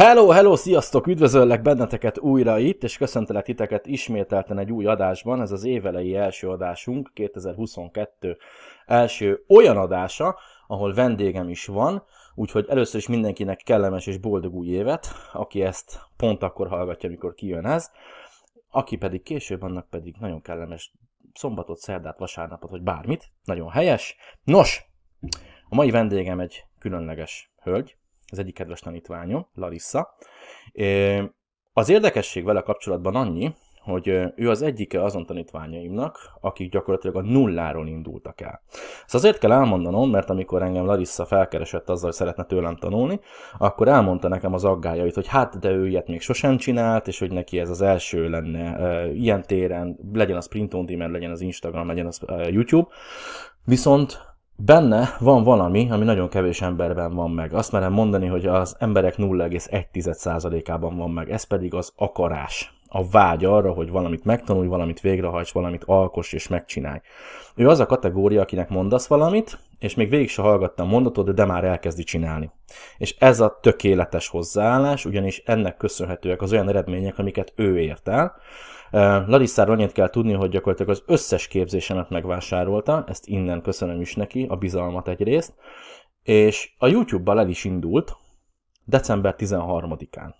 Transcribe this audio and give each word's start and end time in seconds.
Hello, 0.00 0.28
hello, 0.28 0.56
sziasztok! 0.56 1.06
Üdvözöllek 1.06 1.62
benneteket 1.62 2.18
újra 2.18 2.58
itt, 2.58 2.82
és 2.82 2.96
köszöntelek 2.96 3.44
titeket 3.44 3.86
ismételten 3.86 4.58
egy 4.58 4.72
új 4.72 4.86
adásban. 4.86 5.40
Ez 5.40 5.52
az 5.52 5.64
évelei 5.64 6.16
első 6.16 6.48
adásunk, 6.48 7.10
2022 7.14 8.36
első 8.86 9.44
olyan 9.48 9.76
adása, 9.76 10.38
ahol 10.66 10.94
vendégem 10.94 11.48
is 11.48 11.66
van, 11.66 12.02
úgyhogy 12.34 12.66
először 12.68 13.00
is 13.00 13.08
mindenkinek 13.08 13.62
kellemes 13.64 14.06
és 14.06 14.18
boldog 14.18 14.54
új 14.54 14.66
évet, 14.66 15.06
aki 15.32 15.62
ezt 15.62 16.00
pont 16.16 16.42
akkor 16.42 16.68
hallgatja, 16.68 17.08
amikor 17.08 17.34
kijön 17.34 17.66
ez, 17.66 17.90
aki 18.70 18.96
pedig 18.96 19.22
később, 19.22 19.62
annak 19.62 19.88
pedig 19.88 20.16
nagyon 20.20 20.42
kellemes 20.42 20.92
szombatot, 21.34 21.78
szerdát, 21.78 22.18
vasárnapot, 22.18 22.70
vagy 22.70 22.82
bármit, 22.82 23.30
nagyon 23.44 23.70
helyes. 23.70 24.16
Nos, 24.44 24.84
a 25.68 25.74
mai 25.74 25.90
vendégem 25.90 26.40
egy 26.40 26.64
különleges 26.78 27.52
hölgy, 27.62 27.98
az 28.30 28.38
egyik 28.38 28.54
kedves 28.54 28.80
tanítványom, 28.80 29.46
Larissa. 29.54 30.16
Az 31.72 31.88
érdekesség 31.88 32.44
vele 32.44 32.60
kapcsolatban 32.60 33.14
annyi, 33.14 33.54
hogy 33.80 34.08
ő 34.36 34.50
az 34.50 34.62
egyike 34.62 35.02
azon 35.02 35.26
tanítványaimnak, 35.26 36.18
akik 36.40 36.70
gyakorlatilag 36.70 37.16
a 37.16 37.22
nulláról 37.22 37.86
indultak 37.86 38.40
el. 38.40 38.62
Ezt 39.04 39.14
azért 39.14 39.38
kell 39.38 39.52
elmondanom, 39.52 40.10
mert 40.10 40.30
amikor 40.30 40.62
engem 40.62 40.84
Larissa 40.84 41.24
felkeresett 41.24 41.88
azzal, 41.88 42.04
hogy 42.04 42.18
szeretne 42.18 42.44
tőlem 42.44 42.76
tanulni, 42.76 43.20
akkor 43.58 43.88
elmondta 43.88 44.28
nekem 44.28 44.54
az 44.54 44.64
aggájait, 44.64 45.14
hogy 45.14 45.26
hát 45.26 45.58
de 45.58 45.70
ő 45.70 45.88
ilyet 45.88 46.08
még 46.08 46.20
sosem 46.20 46.56
csinált, 46.56 47.08
és 47.08 47.18
hogy 47.18 47.32
neki 47.32 47.58
ez 47.58 47.70
az 47.70 47.80
első 47.80 48.28
lenne 48.28 48.76
uh, 48.78 49.16
ilyen 49.16 49.42
téren, 49.42 49.98
legyen 50.12 50.36
az 50.36 50.48
print 50.48 50.74
on 50.74 50.86
demand, 50.86 51.12
legyen 51.12 51.30
az 51.30 51.40
Instagram, 51.40 51.86
legyen 51.86 52.06
az 52.06 52.20
uh, 52.26 52.52
YouTube. 52.52 52.88
Viszont 53.64 54.29
benne 54.64 55.16
van 55.18 55.42
valami, 55.42 55.90
ami 55.90 56.04
nagyon 56.04 56.28
kevés 56.28 56.62
emberben 56.62 57.14
van 57.14 57.30
meg. 57.30 57.54
Azt 57.54 57.72
merem 57.72 57.92
mondani, 57.92 58.26
hogy 58.26 58.46
az 58.46 58.76
emberek 58.78 59.14
0,1%-ában 59.16 60.96
van 60.96 61.10
meg, 61.10 61.30
ez 61.30 61.44
pedig 61.44 61.74
az 61.74 61.92
akarás. 61.96 62.74
A 62.88 63.08
vágy 63.08 63.44
arra, 63.44 63.72
hogy 63.72 63.90
valamit 63.90 64.24
megtanulj, 64.24 64.66
valamit 64.66 65.00
végrehajts, 65.00 65.52
valamit 65.52 65.84
alkoss 65.84 66.32
és 66.32 66.48
megcsinálj. 66.48 67.00
Ő 67.54 67.68
az 67.68 67.80
a 67.80 67.86
kategória, 67.86 68.40
akinek 68.40 68.68
mondasz 68.68 69.06
valamit, 69.06 69.58
és 69.78 69.94
még 69.94 70.08
végig 70.08 70.28
se 70.28 70.42
hallgattam 70.42 70.88
mondatod, 70.88 71.30
de 71.30 71.44
már 71.44 71.64
elkezdi 71.64 72.02
csinálni. 72.02 72.50
És 72.98 73.16
ez 73.18 73.40
a 73.40 73.58
tökéletes 73.62 74.28
hozzáállás, 74.28 75.04
ugyanis 75.04 75.42
ennek 75.44 75.76
köszönhetőek 75.76 76.42
az 76.42 76.52
olyan 76.52 76.68
eredmények, 76.68 77.18
amiket 77.18 77.52
ő 77.56 77.78
ért 77.78 78.08
el, 78.08 78.36
Larissáról 78.90 79.74
annyit 79.74 79.92
kell 79.92 80.10
tudni, 80.10 80.32
hogy 80.32 80.50
gyakorlatilag 80.50 80.90
az 80.90 81.02
összes 81.06 81.48
képzésemet 81.48 82.10
megvásárolta, 82.10 83.04
ezt 83.08 83.26
innen 83.26 83.62
köszönöm 83.62 84.00
is 84.00 84.14
neki, 84.14 84.46
a 84.48 84.56
bizalmat 84.56 85.08
egyrészt, 85.08 85.54
és 86.22 86.74
a 86.78 86.86
YouTube-bal 86.86 87.38
el 87.38 87.48
is 87.48 87.64
indult 87.64 88.16
december 88.84 89.34
13-án. 89.38 90.34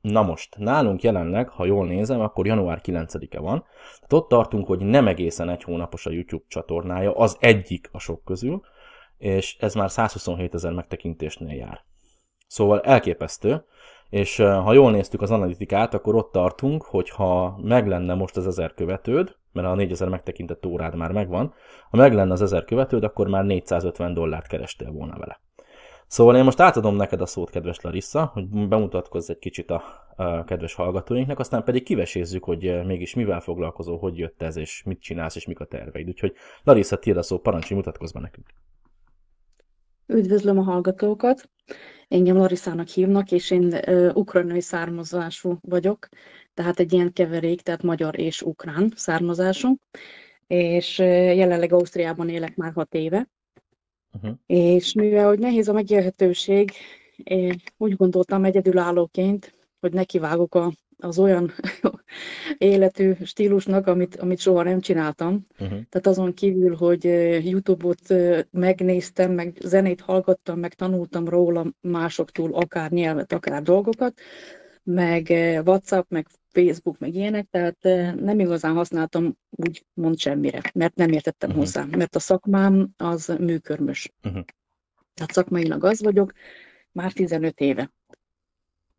Na 0.00 0.22
most, 0.22 0.56
nálunk 0.58 1.02
jelenleg, 1.02 1.48
ha 1.48 1.64
jól 1.64 1.86
nézem, 1.86 2.20
akkor 2.20 2.46
január 2.46 2.80
9-e 2.82 3.38
van. 3.40 3.64
Tehát 3.94 4.12
ott 4.12 4.28
tartunk, 4.28 4.66
hogy 4.66 4.80
nem 4.80 5.08
egészen 5.08 5.48
egy 5.48 5.62
hónapos 5.62 6.06
a 6.06 6.10
YouTube 6.10 6.44
csatornája, 6.48 7.14
az 7.14 7.36
egyik 7.40 7.88
a 7.92 7.98
sok 7.98 8.24
közül, 8.24 8.60
és 9.18 9.56
ez 9.58 9.74
már 9.74 9.90
127 9.90 10.54
ezer 10.54 10.72
megtekintésnél 10.72 11.56
jár. 11.56 11.84
Szóval 12.46 12.80
elképesztő, 12.80 13.64
és 14.10 14.36
ha 14.36 14.72
jól 14.72 14.90
néztük 14.90 15.22
az 15.22 15.30
analitikát, 15.30 15.94
akkor 15.94 16.14
ott 16.14 16.32
tartunk, 16.32 16.82
hogy 16.82 17.10
ha 17.10 17.58
meg 17.62 17.86
lenne 17.86 18.14
most 18.14 18.36
az 18.36 18.46
ezer 18.46 18.74
követőd, 18.74 19.36
mert 19.52 19.66
a 19.66 19.74
4000 19.74 20.08
megtekintett 20.08 20.66
órád 20.66 20.96
már 20.96 21.12
megvan, 21.12 21.54
ha 21.90 21.96
meg 21.96 22.14
lenne 22.14 22.32
az 22.32 22.42
ezer 22.42 22.64
követőd, 22.64 23.04
akkor 23.04 23.28
már 23.28 23.44
450 23.44 24.14
dollárt 24.14 24.46
kerestél 24.46 24.90
volna 24.90 25.18
vele. 25.18 25.40
Szóval 26.06 26.36
én 26.36 26.44
most 26.44 26.60
átadom 26.60 26.96
neked 26.96 27.20
a 27.20 27.26
szót, 27.26 27.50
kedves 27.50 27.80
Larissa, 27.80 28.30
hogy 28.32 28.68
bemutatkozz 28.68 29.30
egy 29.30 29.38
kicsit 29.38 29.70
a, 29.70 29.82
a 30.16 30.44
kedves 30.44 30.74
hallgatóinknak, 30.74 31.38
aztán 31.38 31.64
pedig 31.64 31.82
kivesézzük, 31.82 32.44
hogy 32.44 32.86
mégis 32.86 33.14
mivel 33.14 33.40
foglalkozol, 33.40 33.98
hogy 33.98 34.18
jött 34.18 34.42
ez, 34.42 34.56
és 34.56 34.82
mit 34.84 35.00
csinálsz, 35.00 35.36
és 35.36 35.46
mik 35.46 35.60
a 35.60 35.64
terveid. 35.64 36.08
Úgyhogy 36.08 36.34
Larissa, 36.62 36.98
tiéd 36.98 37.16
a 37.16 37.22
szó, 37.22 37.38
parancsolj, 37.38 37.80
mutatkozz 37.80 38.12
be 38.12 38.20
nekünk. 38.20 38.46
Üdvözlöm 40.06 40.58
a 40.58 40.62
hallgatókat! 40.62 41.50
Engem 42.10 42.36
Larissának 42.36 42.88
hívnak, 42.88 43.32
és 43.32 43.50
én 43.50 43.64
uh, 43.86 44.10
ukrajnai 44.14 44.60
származású 44.60 45.58
vagyok, 45.60 46.08
tehát 46.54 46.78
egy 46.78 46.92
ilyen 46.92 47.12
keverék, 47.12 47.60
tehát 47.60 47.82
magyar 47.82 48.18
és 48.18 48.42
ukrán 48.42 48.92
származású, 48.96 49.76
és 50.46 50.98
uh, 50.98 51.36
jelenleg 51.36 51.72
Ausztriában 51.72 52.28
élek 52.28 52.56
már 52.56 52.72
hat 52.72 52.94
éve. 52.94 53.28
Uh-huh. 54.12 54.38
És 54.46 54.92
mivel 54.92 55.26
hogy 55.26 55.38
nehéz 55.38 55.68
a 55.68 55.72
megélhetőség, 55.72 56.70
én 57.16 57.62
úgy 57.76 57.96
gondoltam 57.96 58.44
egyedülállóként, 58.44 59.54
hogy 59.80 59.92
nekivágok 59.92 60.54
a 60.54 60.72
az 61.00 61.18
olyan 61.18 61.52
életű 62.58 63.12
stílusnak, 63.24 63.86
amit, 63.86 64.16
amit 64.16 64.38
soha 64.38 64.62
nem 64.62 64.80
csináltam. 64.80 65.46
Uh-huh. 65.52 65.68
Tehát 65.68 66.06
azon 66.06 66.34
kívül, 66.34 66.76
hogy 66.76 67.04
YouTube-ot 67.44 68.14
megnéztem, 68.50 69.32
meg 69.32 69.56
zenét 69.64 70.00
hallgattam, 70.00 70.58
meg 70.58 70.74
tanultam 70.74 71.28
róla 71.28 71.66
másoktól 71.80 72.54
akár 72.54 72.90
nyelvet, 72.90 73.32
akár 73.32 73.62
dolgokat, 73.62 74.20
meg 74.82 75.28
WhatsApp, 75.64 76.10
meg 76.10 76.26
Facebook, 76.52 76.98
meg 76.98 77.14
ilyenek, 77.14 77.46
tehát 77.50 77.82
nem 78.20 78.40
igazán 78.40 78.74
használtam 78.74 79.36
úgy 79.50 79.84
mond 79.94 80.18
semmire, 80.18 80.60
mert 80.74 80.94
nem 80.94 81.10
értettem 81.10 81.48
uh-huh. 81.48 81.64
hozzá, 81.64 81.84
mert 81.96 82.16
a 82.16 82.18
szakmám 82.18 82.88
az 82.96 83.34
műkörmös. 83.38 84.12
Uh-huh. 84.22 84.44
Tehát 85.14 85.32
szakmailag 85.32 85.84
az 85.84 86.02
vagyok, 86.02 86.32
már 86.92 87.12
15 87.12 87.60
éve. 87.60 87.92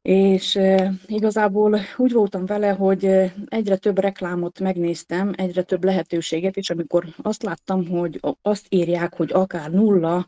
És 0.01 0.59
igazából 1.05 1.79
úgy 1.97 2.11
voltam 2.11 2.45
vele, 2.45 2.69
hogy 2.69 3.05
egyre 3.45 3.77
több 3.77 3.99
reklámot 3.99 4.59
megnéztem, 4.59 5.33
egyre 5.35 5.63
több 5.63 5.83
lehetőséget, 5.83 6.57
és 6.57 6.69
amikor 6.69 7.05
azt 7.17 7.43
láttam, 7.43 7.87
hogy 7.87 8.19
azt 8.41 8.65
írják, 8.69 9.15
hogy 9.15 9.31
akár 9.31 9.71
nulla 9.71 10.27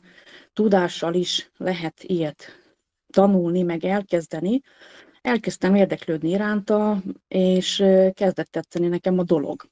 tudással 0.54 1.14
is 1.14 1.52
lehet 1.58 2.04
ilyet 2.04 2.44
tanulni, 3.14 3.62
meg 3.62 3.86
elkezdeni, 3.86 4.62
elkezdtem 5.22 5.76
érdeklődni 5.76 6.30
iránta, 6.30 7.04
és 7.28 7.84
kezdett 8.14 8.52
tetszeni 8.52 8.88
nekem 8.88 9.20
a 9.20 9.24
dolog. 9.24 9.72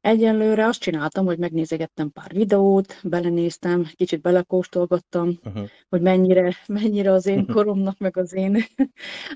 Egyenlőre 0.00 0.66
azt 0.66 0.80
csináltam, 0.80 1.24
hogy 1.24 1.38
megnézegettem 1.38 2.10
pár 2.10 2.32
videót, 2.32 3.00
belenéztem, 3.02 3.86
kicsit 3.94 4.20
belekóstolgattam, 4.20 5.38
uh-huh. 5.44 5.68
hogy 5.88 6.00
mennyire, 6.00 6.56
mennyire 6.66 7.12
az 7.12 7.26
én 7.26 7.46
koromnak, 7.46 7.98
meg 7.98 8.16
az 8.16 8.32
én, 8.32 8.64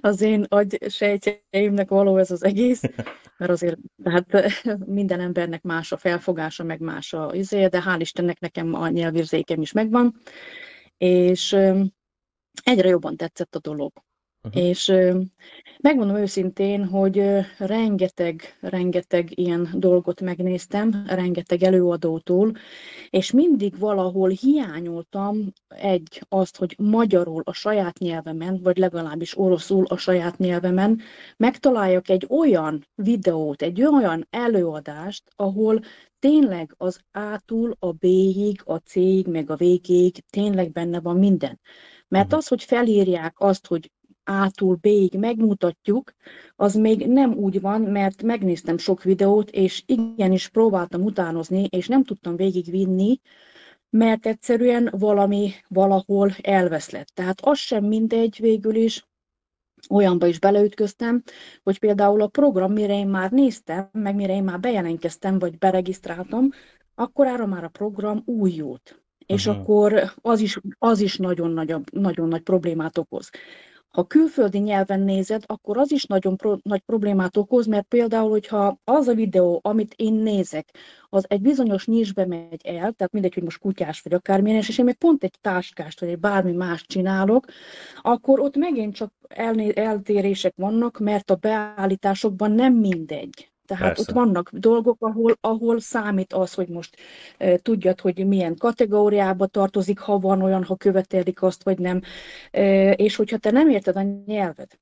az 0.00 0.20
én 0.20 0.44
agysejtjeimnek 0.48 1.88
való 1.88 2.16
ez 2.16 2.30
az 2.30 2.44
egész, 2.44 2.82
mert 3.36 3.50
azért 3.50 3.78
hát 4.04 4.26
minden 4.86 5.20
embernek 5.20 5.62
más 5.62 5.92
a 5.92 5.96
felfogása, 5.96 6.64
meg 6.64 6.80
más 6.80 7.12
a 7.12 7.30
izé, 7.34 7.66
de 7.66 7.82
hál' 7.86 8.00
Istennek 8.00 8.38
nekem 8.40 8.74
a 8.74 8.88
nyelvérzékem 8.88 9.60
is 9.60 9.72
megvan, 9.72 10.14
és 10.96 11.52
egyre 12.64 12.88
jobban 12.88 13.16
tetszett 13.16 13.54
a 13.54 13.60
dolog. 13.60 13.92
Uh-huh. 14.44 14.62
És 14.62 14.92
megmondom 15.80 16.16
őszintén, 16.16 16.84
hogy 16.84 17.22
rengeteg, 17.58 18.56
rengeteg 18.60 19.38
ilyen 19.38 19.68
dolgot 19.74 20.20
megnéztem, 20.20 21.04
rengeteg 21.06 21.62
előadótól, 21.62 22.52
és 23.10 23.30
mindig 23.30 23.78
valahol 23.78 24.28
hiányoltam 24.28 25.52
egy 25.68 26.22
azt, 26.28 26.56
hogy 26.56 26.76
magyarul 26.78 27.42
a 27.44 27.52
saját 27.52 27.98
nyelvemen, 27.98 28.60
vagy 28.62 28.76
legalábbis 28.76 29.38
oroszul 29.38 29.84
a 29.84 29.96
saját 29.96 30.38
nyelvemen 30.38 31.00
megtaláljak 31.36 32.08
egy 32.08 32.26
olyan 32.28 32.86
videót, 32.94 33.62
egy 33.62 33.82
olyan 33.82 34.26
előadást, 34.30 35.22
ahol 35.36 35.80
tényleg 36.18 36.74
az 36.76 37.00
A-tól 37.12 37.76
a 37.78 37.92
B-ig, 37.92 38.60
a 38.64 38.76
C-ig, 38.76 39.26
meg 39.26 39.50
a 39.50 39.56
végéig 39.56 40.24
tényleg 40.30 40.72
benne 40.72 41.00
van 41.00 41.16
minden. 41.16 41.60
Mert 42.08 42.32
az, 42.32 42.48
hogy 42.48 42.62
felírják 42.62 43.34
azt, 43.38 43.66
hogy 43.66 43.90
a-tól 44.24 44.74
B-ig 44.74 45.18
megmutatjuk, 45.18 46.12
az 46.56 46.74
még 46.74 47.06
nem 47.06 47.32
úgy 47.32 47.60
van, 47.60 47.80
mert 47.80 48.22
megnéztem 48.22 48.78
sok 48.78 49.02
videót, 49.02 49.50
és 49.50 49.82
igenis 49.86 50.48
próbáltam 50.48 51.02
utánozni, 51.02 51.66
és 51.70 51.88
nem 51.88 52.04
tudtam 52.04 52.36
végigvinni, 52.36 53.20
mert 53.90 54.26
egyszerűen 54.26 54.88
valami 54.98 55.50
valahol 55.68 56.30
elveszlett. 56.42 57.08
Tehát 57.14 57.40
az 57.40 57.58
sem 57.58 57.84
mindegy 57.84 58.38
végül 58.40 58.74
is, 58.74 59.06
olyanba 59.90 60.26
is 60.26 60.38
beleütköztem, 60.38 61.22
hogy 61.62 61.78
például 61.78 62.22
a 62.22 62.26
program, 62.26 62.72
mire 62.72 62.94
én 62.94 63.08
már 63.08 63.30
néztem, 63.30 63.88
meg 63.92 64.14
mire 64.14 64.32
én 64.32 64.44
már 64.44 64.60
bejelentkeztem, 64.60 65.38
vagy 65.38 65.58
beregisztráltam, 65.58 66.50
akkor 66.94 67.26
arra 67.26 67.46
már 67.46 67.64
a 67.64 67.68
program 67.68 68.22
újult. 68.24 69.02
És 69.26 69.46
uh-huh. 69.46 69.62
akkor 69.62 70.12
az 70.20 70.40
is, 70.40 70.58
az 70.78 71.00
is 71.00 71.16
nagyon, 71.16 71.50
nagy, 71.50 71.74
nagyon 71.92 72.28
nagy 72.28 72.42
problémát 72.42 72.98
okoz 72.98 73.30
Ha 73.94 74.04
külföldi 74.04 74.58
nyelven 74.58 75.00
nézed, 75.00 75.42
akkor 75.46 75.78
az 75.78 75.92
is 75.92 76.04
nagyon 76.04 76.36
pro- 76.36 76.62
nagy 76.62 76.80
problémát 76.80 77.36
okoz, 77.36 77.66
mert 77.66 77.86
például, 77.86 78.30
hogyha 78.30 78.78
az 78.84 79.08
a 79.08 79.14
videó, 79.14 79.60
amit 79.62 79.94
én 79.96 80.12
nézek, 80.12 80.68
az 81.08 81.24
egy 81.28 81.40
bizonyos 81.40 81.84
nisbe 81.84 82.26
megy 82.26 82.60
el, 82.64 82.92
tehát 82.92 83.12
mindegy, 83.12 83.34
hogy 83.34 83.42
most 83.42 83.58
kutyás 83.58 84.00
vagy 84.00 84.12
akármilyen, 84.12 84.58
és 84.58 84.78
én 84.78 84.84
még 84.84 84.94
pont 84.94 85.24
egy 85.24 85.38
táskást 85.40 86.00
vagy 86.00 86.08
egy 86.08 86.18
bármi 86.18 86.52
más 86.52 86.86
csinálok, 86.86 87.46
akkor 88.02 88.40
ott 88.40 88.56
megint 88.56 88.94
csak 88.94 89.12
elné- 89.28 89.78
eltérések 89.78 90.54
vannak, 90.56 90.98
mert 90.98 91.30
a 91.30 91.34
beállításokban 91.34 92.52
nem 92.52 92.74
mindegy. 92.74 93.53
Tehát 93.66 93.84
Persze. 93.84 94.02
ott 94.02 94.16
vannak 94.16 94.50
dolgok, 94.52 94.96
ahol, 95.00 95.36
ahol 95.40 95.80
számít 95.80 96.32
az, 96.32 96.54
hogy 96.54 96.68
most 96.68 96.96
e, 97.38 97.56
tudjad, 97.56 98.00
hogy 98.00 98.26
milyen 98.26 98.56
kategóriába 98.56 99.46
tartozik, 99.46 99.98
ha 99.98 100.18
van 100.18 100.42
olyan, 100.42 100.64
ha 100.64 100.76
követelik 100.76 101.42
azt, 101.42 101.62
vagy 101.62 101.78
nem. 101.78 102.00
E, 102.50 102.92
és 102.92 103.16
hogyha 103.16 103.38
te 103.38 103.50
nem 103.50 103.68
érted 103.68 103.96
a 103.96 104.02
nyelvet, 104.26 104.80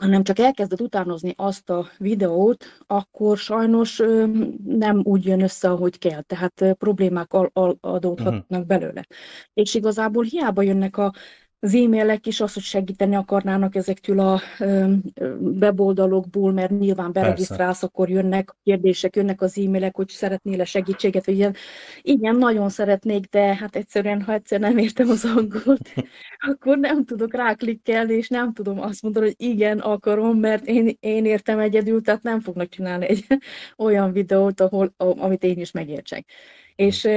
hanem 0.00 0.22
csak 0.22 0.38
elkezded 0.38 0.80
utánozni 0.80 1.32
azt 1.36 1.70
a 1.70 1.88
videót, 1.98 2.64
akkor 2.86 3.38
sajnos 3.38 4.00
e, 4.00 4.26
nem 4.64 5.00
úgy 5.04 5.24
jön 5.24 5.42
össze, 5.42 5.70
ahogy 5.70 5.98
kell. 5.98 6.22
Tehát 6.22 6.60
e, 6.60 6.74
problémák 6.74 7.32
adódhatnak 7.80 8.44
uh-huh. 8.48 8.66
belőle. 8.66 9.06
És 9.54 9.74
igazából 9.74 10.24
hiába 10.24 10.62
jönnek 10.62 10.96
a 10.96 11.12
az 11.60 11.74
e-mailek 11.74 12.26
is 12.26 12.40
az, 12.40 12.52
hogy 12.52 12.62
segíteni 12.62 13.14
akarnának 13.14 13.74
ezektől 13.74 14.20
a 14.20 14.40
weboldalokból, 15.60 16.52
mert 16.52 16.78
nyilván 16.78 17.12
beregisztrálsz, 17.12 17.82
akkor 17.82 18.10
jönnek 18.10 18.56
kérdések, 18.62 19.16
jönnek 19.16 19.40
az 19.40 19.58
e-mailek, 19.58 19.96
hogy 19.96 20.08
szeretnél-e 20.08 20.64
segítséget, 20.64 21.26
vagy 21.26 21.34
ilyen. 21.34 21.54
Igen, 22.02 22.36
nagyon 22.36 22.68
szeretnék, 22.68 23.26
de 23.26 23.54
hát 23.54 23.76
egyszerűen, 23.76 24.22
ha 24.22 24.32
egyszer 24.32 24.60
nem 24.60 24.78
értem 24.78 25.08
az 25.08 25.24
angolt, 25.24 25.92
akkor 26.50 26.78
nem 26.78 27.04
tudok 27.04 27.34
ráklikkelni, 27.34 28.14
és 28.14 28.28
nem 28.28 28.52
tudom 28.52 28.80
azt 28.80 29.02
mondani, 29.02 29.26
hogy 29.26 29.46
igen, 29.48 29.78
akarom, 29.78 30.38
mert 30.38 30.66
én, 30.66 30.96
én 31.00 31.24
értem 31.24 31.58
egyedül, 31.58 32.02
tehát 32.02 32.22
nem 32.22 32.40
fognak 32.40 32.68
csinálni 32.68 33.06
egy 33.06 33.26
olyan 33.86 34.12
videót, 34.12 34.60
ahol, 34.60 34.94
amit 34.96 35.42
én 35.42 35.58
is 35.58 35.70
megértsek. 35.70 36.26
És 36.76 37.08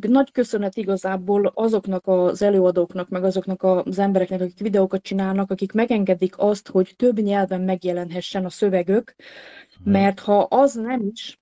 nagy 0.00 0.32
köszönet 0.32 0.76
igazából 0.76 1.52
azoknak 1.54 2.06
az 2.06 2.42
előadóknak, 2.42 3.08
meg 3.08 3.24
azoknak 3.24 3.62
az 3.62 3.98
embereknek, 3.98 4.40
akik 4.40 4.58
videókat 4.58 5.02
csinálnak, 5.02 5.50
akik 5.50 5.72
megengedik 5.72 6.38
azt, 6.38 6.68
hogy 6.68 6.94
több 6.96 7.18
nyelven 7.18 7.60
megjelenhessen 7.60 8.44
a 8.44 8.50
szövegök, 8.50 9.14
mhm. 9.80 9.90
mert 9.90 10.20
ha 10.20 10.38
az 10.40 10.74
nem 10.74 11.10
is, 11.12 11.40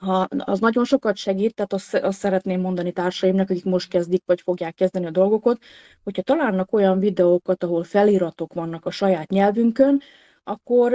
ha 0.00 0.26
az 0.38 0.60
nagyon 0.60 0.84
sokat 0.84 1.16
segít, 1.16 1.54
tehát 1.54 1.72
azt, 1.72 1.94
azt 1.94 2.18
szeretném 2.18 2.60
mondani 2.60 2.92
társaimnak, 2.92 3.50
akik 3.50 3.64
most 3.64 3.90
kezdik, 3.90 4.22
vagy 4.26 4.40
fogják 4.40 4.74
kezdeni 4.74 5.06
a 5.06 5.10
dolgokat, 5.10 5.58
hogyha 6.04 6.22
találnak 6.22 6.72
olyan 6.72 6.98
videókat, 6.98 7.64
ahol 7.64 7.84
feliratok 7.84 8.52
vannak 8.52 8.86
a 8.86 8.90
saját 8.90 9.30
nyelvünkön, 9.30 10.00
akkor 10.48 10.90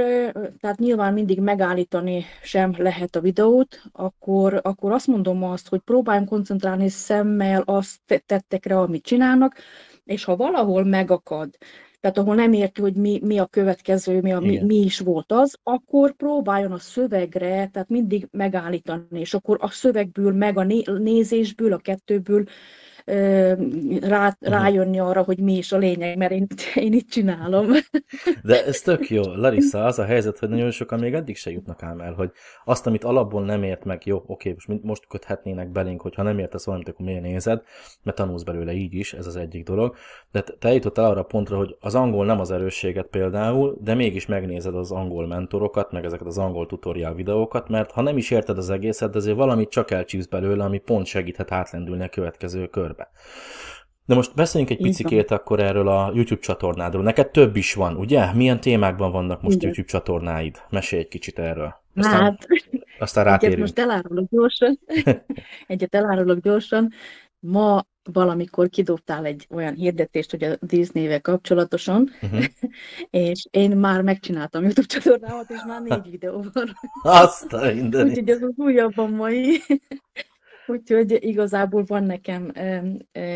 tehát 0.59 0.77
nyilván 0.77 1.13
mindig 1.13 1.39
megállítani 1.39 2.25
sem 2.43 2.73
lehet 2.77 3.15
a 3.15 3.21
videót, 3.21 3.81
akkor, 3.91 4.59
akkor 4.63 4.91
azt 4.91 5.07
mondom 5.07 5.43
azt, 5.43 5.67
hogy 5.67 5.79
próbáljunk 5.79 6.29
koncentrálni 6.29 6.89
szemmel 6.89 7.61
azt 7.65 7.99
tettekre, 8.25 8.79
amit 8.79 9.03
csinálnak, 9.03 9.55
és 10.03 10.23
ha 10.23 10.35
valahol 10.35 10.83
megakad, 10.83 11.49
tehát 11.99 12.17
ahol 12.17 12.35
nem 12.35 12.53
érti, 12.53 12.81
hogy 12.81 12.95
mi, 12.95 13.19
mi 13.23 13.37
a 13.37 13.45
következő, 13.45 14.21
mi, 14.21 14.31
a, 14.31 14.39
mi, 14.39 14.63
mi 14.63 14.75
is 14.75 14.99
volt 14.99 15.31
az, 15.31 15.57
akkor 15.63 16.15
próbáljon 16.15 16.71
a 16.71 16.77
szövegre, 16.77 17.67
tehát 17.67 17.89
mindig 17.89 18.27
megállítani, 18.31 19.19
és 19.19 19.33
akkor 19.33 19.57
a 19.61 19.69
szövegből, 19.69 20.33
meg 20.33 20.57
a 20.57 20.63
nézésből, 20.97 21.73
a 21.73 21.77
kettőből 21.77 22.43
rá, 24.01 24.37
rájönni 24.39 24.99
arra, 24.99 25.21
hogy 25.23 25.39
mi 25.39 25.57
is 25.57 25.71
a 25.71 25.77
lényeg, 25.77 26.17
mert 26.17 26.31
én, 26.31 26.47
én 26.75 26.93
itt 26.93 27.09
csinálom. 27.09 27.67
De 28.43 28.65
ez 28.65 28.81
tök 28.81 29.09
jó. 29.09 29.21
Larissa, 29.23 29.85
az 29.85 29.99
a 29.99 30.05
helyzet, 30.05 30.39
hogy 30.39 30.49
nagyon 30.49 30.71
sokan 30.71 30.99
még 30.99 31.13
eddig 31.13 31.37
se 31.37 31.51
jutnak 31.51 31.83
ám 31.83 31.99
el, 31.99 32.13
hogy 32.13 32.31
azt, 32.65 32.87
amit 32.87 33.03
alapból 33.03 33.45
nem 33.45 33.63
ért 33.63 33.83
meg, 33.83 34.05
jó, 34.05 34.23
oké, 34.27 34.55
most, 34.67 34.83
most 34.83 35.07
köthetnének 35.07 35.69
belénk, 35.69 36.01
hogy 36.01 36.15
ha 36.15 36.23
nem 36.23 36.39
értesz 36.39 36.65
valamit, 36.65 36.89
akkor 36.89 37.05
miért 37.05 37.21
nézed, 37.21 37.61
mert 38.03 38.17
tanulsz 38.17 38.43
belőle 38.43 38.71
így 38.71 38.93
is, 38.93 39.13
ez 39.13 39.27
az 39.27 39.35
egyik 39.35 39.63
dolog. 39.63 39.95
De 40.31 40.43
te 40.59 40.73
jutottál 40.73 41.09
arra 41.09 41.19
a 41.19 41.23
pontra, 41.23 41.57
hogy 41.57 41.75
az 41.79 41.95
angol 41.95 42.25
nem 42.25 42.39
az 42.39 42.51
erősséget 42.51 43.07
például, 43.07 43.77
de 43.81 43.93
mégis 43.93 44.25
megnézed 44.25 44.75
az 44.75 44.91
angol 44.91 45.27
mentorokat, 45.27 45.91
meg 45.91 46.05
ezeket 46.05 46.27
az 46.27 46.37
angol 46.37 46.65
tutorial 46.65 47.13
videókat, 47.13 47.69
mert 47.69 47.91
ha 47.91 48.01
nem 48.01 48.17
is 48.17 48.31
érted 48.31 48.57
az 48.57 48.69
egészet, 48.69 49.11
de 49.11 49.17
azért 49.17 49.35
valamit 49.35 49.69
csak 49.69 49.91
elcsípsz 49.91 50.25
belőle, 50.25 50.63
ami 50.63 50.77
pont 50.77 51.05
segíthet 51.05 51.51
átlendülni 51.51 52.03
a 52.03 52.09
következő 52.09 52.67
körbe. 53.03 53.19
De 54.05 54.15
most 54.15 54.35
beszéljünk 54.35 54.71
egy 54.71 54.81
picikét 54.81 55.31
akkor 55.31 55.59
erről 55.59 55.87
a 55.87 56.11
YouTube 56.13 56.41
csatornádról. 56.41 57.03
Neked 57.03 57.29
több 57.29 57.55
is 57.55 57.73
van, 57.73 57.95
ugye? 57.95 58.33
Milyen 58.33 58.59
témákban 58.59 59.11
vannak 59.11 59.41
most 59.41 59.55
Igen. 59.55 59.67
YouTube 59.67 59.87
csatornáid? 59.87 60.57
Mesélj 60.69 61.01
egy 61.01 61.07
kicsit 61.07 61.39
erről. 61.39 61.75
Aztán, 61.95 62.21
hát, 62.21 62.47
aztán 62.99 63.23
rátérünk. 63.23 63.57
Egyet 63.57 63.75
most 63.75 63.89
elárulok 63.89 64.29
gyorsan. 64.29 64.79
Egyet 65.67 65.95
elárulok 65.95 66.39
gyorsan. 66.39 66.91
Ma 67.39 67.85
valamikor 68.03 68.69
kidobtál 68.69 69.25
egy 69.25 69.47
olyan 69.49 69.73
hirdetést, 69.73 70.31
hogy 70.31 70.43
a 70.43 70.57
Disney-vel 70.59 71.21
kapcsolatosan, 71.21 72.09
uh-huh. 72.21 72.43
és 73.09 73.47
én 73.51 73.77
már 73.77 74.01
megcsináltam 74.01 74.63
YouTube 74.63 74.87
csatornámat, 74.87 75.49
és 75.49 75.59
már 75.67 75.81
négy 75.81 76.11
videó 76.11 76.45
van. 76.53 76.73
Azt 77.03 77.53
a 77.53 77.71
Úgyhogy 77.73 78.29
ez 78.29 78.41
az 78.41 78.53
újabb 78.55 78.97
a 78.97 79.07
mai. 79.07 79.61
Úgyhogy 80.71 81.17
igazából 81.19 81.83
van 81.83 82.03
nekem 82.03 82.51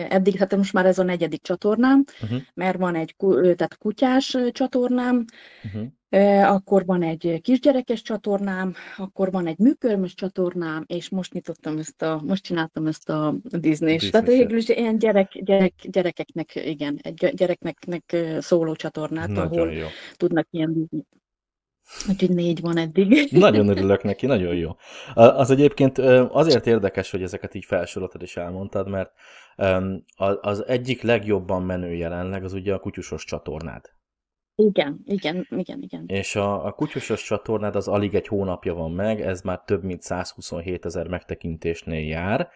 eddig, 0.10 0.38
hát 0.38 0.56
most 0.56 0.74
már 0.74 0.86
ez 0.86 1.00
a 1.00 1.04
negyedik 1.04 1.42
csatornám, 1.42 2.04
uh-huh. 2.22 2.40
mert 2.54 2.78
van 2.78 2.96
egy 2.96 3.16
tehát 3.18 3.78
kutyás 3.78 4.38
csatornám, 4.52 5.26
uh-huh. 5.64 6.52
akkor 6.54 6.86
van 6.86 7.04
egy 7.04 7.40
kisgyerekes 7.42 8.02
csatornám, 8.02 8.74
akkor 8.98 9.32
van 9.32 9.48
egy 9.48 9.58
műkörmös 9.58 10.14
csatornám, 10.14 10.84
és 10.88 11.10
most 11.10 11.34
nyitottam 11.34 11.78
ezt 11.78 12.02
a, 12.02 12.22
most 12.26 12.44
csináltam 12.44 12.88
ezt 12.88 13.10
a 13.10 13.36
Disney-s. 13.44 14.10
Tehát 14.10 14.28
végül 14.28 14.58
is 14.58 14.70
ilyen 14.70 14.98
gyerek, 14.98 15.32
gyerek, 15.44 15.74
gyerekeknek, 15.84 16.56
igen, 16.66 17.00
egy 17.02 17.32
gyereknek 17.36 18.16
szóló 18.40 18.76
csatornát, 18.76 19.28
Nagyon 19.28 19.46
ahol 19.46 19.72
jó. 19.72 19.86
tudnak 20.16 20.48
ilyen 20.50 20.90
Úgyhogy 22.10 22.30
négy 22.30 22.62
van 22.62 22.78
eddig. 22.78 23.28
Nagyon 23.32 23.68
örülök 23.68 24.04
neki, 24.04 24.26
nagyon 24.26 24.56
jó. 24.56 24.76
Az 25.14 25.50
egyébként 25.50 25.98
azért 26.30 26.68
érdekes, 26.68 27.12
hogy 27.12 27.22
ezeket 27.22 27.56
így 27.56 27.66
felsoroltad 27.66 28.22
és 28.22 28.38
elmondtad, 28.38 28.90
mert 28.90 29.12
az 30.42 30.68
egyik 30.68 31.02
legjobban 31.02 31.64
menő 31.64 31.94
jelenleg 31.94 32.44
az 32.44 32.54
ugye 32.54 32.74
a 32.74 32.80
kutyusos 32.80 33.26
csatornád. 33.26 33.94
Igen, 34.56 35.02
igen, 35.06 35.48
igen, 35.50 35.82
igen. 35.82 36.04
És 36.08 36.36
a, 36.36 36.66
a 36.66 36.72
kutyusos 36.72 37.24
csatornád 37.24 37.76
az 37.76 37.88
alig 37.88 38.16
egy 38.16 38.28
hónapja 38.28 38.74
van 38.74 38.92
meg, 38.92 39.22
ez 39.22 39.42
már 39.42 39.62
több 39.66 39.84
mint 39.84 40.02
127 40.02 40.86
ezer 40.86 41.08
megtekintésnél 41.08 42.08
jár, 42.08 42.50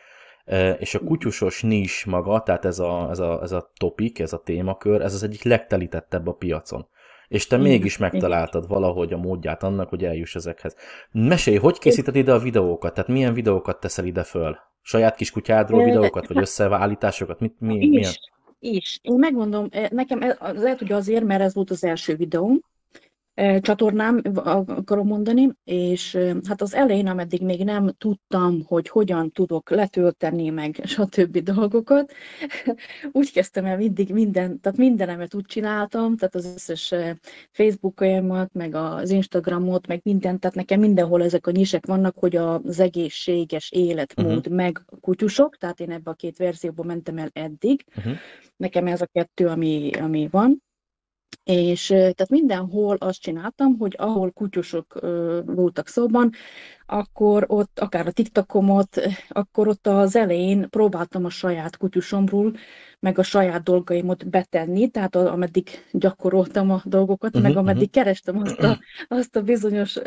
és 0.80 0.96
a 0.96 1.00
kutyusos 1.00 1.62
nis 1.62 2.06
maga, 2.06 2.44
tehát 2.44 2.66
ez 2.66 2.80
a, 2.80 3.08
ez, 3.10 3.20
a, 3.20 3.42
ez 3.42 3.52
a 3.52 3.72
topik, 3.80 4.20
ez 4.20 4.34
a 4.34 4.42
témakör, 4.42 5.02
ez 5.02 5.14
az 5.14 5.24
egyik 5.24 5.44
legtelítettebb 5.44 6.28
a 6.28 6.34
piacon 6.34 6.88
és 7.30 7.48
te 7.48 7.58
mégis 7.58 7.98
megtaláltad 7.98 8.68
valahogy 8.68 9.14
a 9.14 9.18
módját 9.18 9.64
annak, 9.64 9.90
hogy 9.90 10.06
eljuss 10.06 10.36
ezekhez. 10.36 10.76
Mesélj, 11.12 11.58
hogy 11.58 11.78
készíted 11.78 12.16
ide 12.16 12.34
a 12.34 12.40
videókat? 12.40 12.94
Tehát 12.94 13.10
milyen 13.10 13.34
videókat 13.34 13.80
teszel 13.80 14.06
ide 14.06 14.24
föl? 14.24 14.58
Saját 14.82 15.16
kis 15.16 15.32
kutyádról 15.32 15.84
videókat, 15.84 16.28
vagy 16.28 16.38
összeállításokat? 16.38 17.40
Mit, 17.40 17.56
mi, 17.60 17.76
is, 17.76 17.90
milyen? 17.90 18.12
is. 18.60 19.00
Én 19.02 19.16
megmondom, 19.16 19.70
nekem 19.90 20.20
lehet, 20.40 20.80
hogy 20.80 20.92
azért, 20.92 21.24
mert 21.24 21.42
ez 21.42 21.54
volt 21.54 21.70
az 21.70 21.84
első 21.84 22.16
videóm, 22.16 22.62
csatornám, 23.62 24.22
akarom 24.34 25.08
mondani, 25.08 25.50
és 25.64 26.18
hát 26.48 26.62
az 26.62 26.74
elején, 26.74 27.08
ameddig 27.08 27.42
még 27.42 27.64
nem 27.64 27.92
tudtam, 27.98 28.62
hogy 28.66 28.90
hogyan 28.90 29.32
tudok 29.32 29.70
letölteni 29.70 30.50
meg 30.50 30.80
stb. 30.84 31.38
dolgokat, 31.38 32.12
úgy 33.12 33.32
kezdtem 33.32 33.66
el 33.66 33.78
mindig 33.78 34.14
minden, 34.14 34.60
tehát 34.60 34.78
mindenemet 34.78 35.34
úgy 35.34 35.46
csináltam, 35.46 36.18
tehát 36.18 36.36
az 36.36 36.54
összes 36.56 36.94
Facebookomat, 37.52 38.54
meg 38.54 38.76
az 38.76 39.10
Instagramot, 39.10 39.88
meg 39.88 40.00
mindent, 40.04 40.40
tehát 40.40 40.56
nekem 40.56 40.80
mindenhol 40.80 41.24
ezek 41.24 41.48
a 41.48 41.52
nyisek 41.52 41.86
vannak, 41.86 42.18
hogy 42.18 42.36
az 42.36 42.80
egészséges 42.80 43.72
életmód, 43.72 44.38
uh-huh. 44.38 44.56
meg 44.56 44.86
kutyusok, 45.02 45.58
tehát 45.58 45.80
én 45.80 45.92
ebbe 45.92 46.12
a 46.12 46.14
két 46.14 46.38
verzióba 46.38 46.84
mentem 46.84 47.18
el 47.18 47.30
eddig. 47.34 47.86
Uh-huh. 47.96 48.14
Nekem 48.58 48.88
ez 48.88 49.02
a 49.02 49.10
kettő, 49.12 49.48
ami, 49.48 49.92
ami 50.00 50.28
van. 50.32 50.68
És 51.44 51.86
tehát 51.88 52.30
mindenhol 52.30 52.96
azt 52.96 53.22
csináltam, 53.22 53.78
hogy 53.78 53.96
ahol 53.98 54.32
kutyusok 54.32 55.00
voltak 55.46 55.88
szóban, 55.88 56.32
akkor 56.90 57.46
ott 57.48 57.80
akár 57.80 58.08
a 58.08 58.12
TikTokomot, 58.12 59.02
akkor 59.30 59.68
ott 59.68 59.88
az 59.88 60.16
elején 60.16 60.70
próbáltam 60.70 61.26
a 61.26 61.30
saját 61.30 61.78
kutyusomról, 61.78 62.54
meg 63.00 63.18
a 63.18 63.24
saját 63.24 63.64
dolgaimot 63.64 64.30
betenni, 64.30 64.90
tehát 64.90 65.16
ameddig 65.16 65.68
gyakoroltam 65.92 66.72
a 66.72 66.82
dolgokat, 66.84 67.36
uh-huh, 67.36 67.48
meg 67.48 67.58
ameddig 67.58 67.88
uh-huh. 67.88 68.04
kerestem 68.04 68.38
azt 68.38 68.60
a, 68.60 68.80
azt 69.08 69.36
a 69.36 69.42
bizonyos 69.42 69.98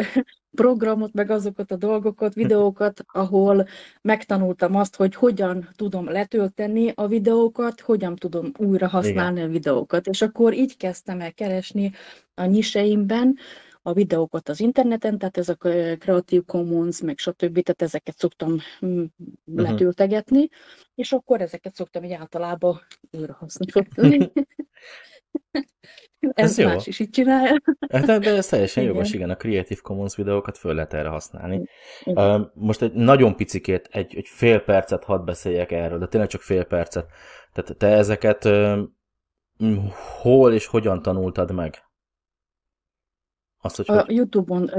programot, 0.55 1.13
meg 1.13 1.31
azokat 1.31 1.73
a 1.73 1.77
dolgokat, 1.77 2.35
videókat, 2.35 3.05
ahol 3.07 3.67
megtanultam 4.01 4.77
azt, 4.77 4.97
hogy 4.97 5.15
hogyan 5.15 5.69
tudom 5.77 6.09
letölteni 6.09 6.93
a 6.95 7.07
videókat, 7.07 7.81
hogyan 7.81 8.17
tudom 8.17 8.53
újra 8.59 8.89
használni 8.89 9.37
Igen. 9.37 9.49
a 9.49 9.53
videókat. 9.53 10.07
És 10.07 10.23
akkor 10.23 10.55
így 10.55 10.77
kezdtem 10.77 11.21
el 11.21 11.33
keresni 11.33 11.93
a 12.35 12.45
nyiseimben, 12.45 13.37
a 13.83 13.93
videókat 13.93 14.49
az 14.49 14.61
interneten, 14.61 15.19
tehát 15.19 15.37
ez 15.37 15.49
a 15.49 15.55
Creative 15.99 16.43
Commons, 16.47 17.01
meg 17.01 17.19
stb., 17.19 17.63
tehát 17.63 17.83
ezeket 17.83 18.19
szoktam 18.19 18.57
uh-huh. 18.81 19.09
letöltegetni, 19.45 20.49
és 20.95 21.13
akkor 21.13 21.41
ezeket 21.41 21.75
szoktam 21.75 22.03
egy 22.03 22.13
általában 22.13 22.81
újra 23.11 23.37
használni. 23.41 24.33
ez, 26.21 26.51
ez 26.51 26.59
jó. 26.59 26.69
más 26.69 26.87
is 26.87 26.99
így 26.99 27.11
csinálja. 27.11 27.57
Hát, 27.93 28.05
de, 28.05 28.19
de 28.19 28.31
ez 28.31 28.47
teljesen 28.47 28.83
igen. 28.83 28.95
jogos, 28.95 29.13
igen, 29.13 29.31
a 29.31 29.37
Creative 29.37 29.81
Commons 29.81 30.17
videókat 30.17 30.59
föl 30.59 30.75
lehet 30.75 30.95
erre 30.95 31.09
használni. 31.09 31.69
Igen. 32.05 32.51
Most 32.55 32.83
egy 32.83 32.93
nagyon 32.93 33.37
picikét, 33.37 33.89
egy, 33.91 34.17
egy 34.17 34.29
fél 34.29 34.61
percet 34.61 35.05
hadd 35.05 35.25
beszéljek 35.25 35.73
erről, 35.73 35.99
de 35.99 36.07
tényleg 36.07 36.29
csak 36.29 36.41
fél 36.41 36.65
percet. 36.65 37.07
Tehát 37.53 37.77
te 37.77 37.87
ezeket 37.87 38.49
hol 40.21 40.53
és 40.53 40.67
hogyan 40.67 41.03
tanultad 41.03 41.53
meg? 41.53 41.83
Azt, 43.63 43.77
hogy 43.77 43.87
a 43.89 44.05
hogy... 44.05 44.15
YouTube-on 44.15 44.71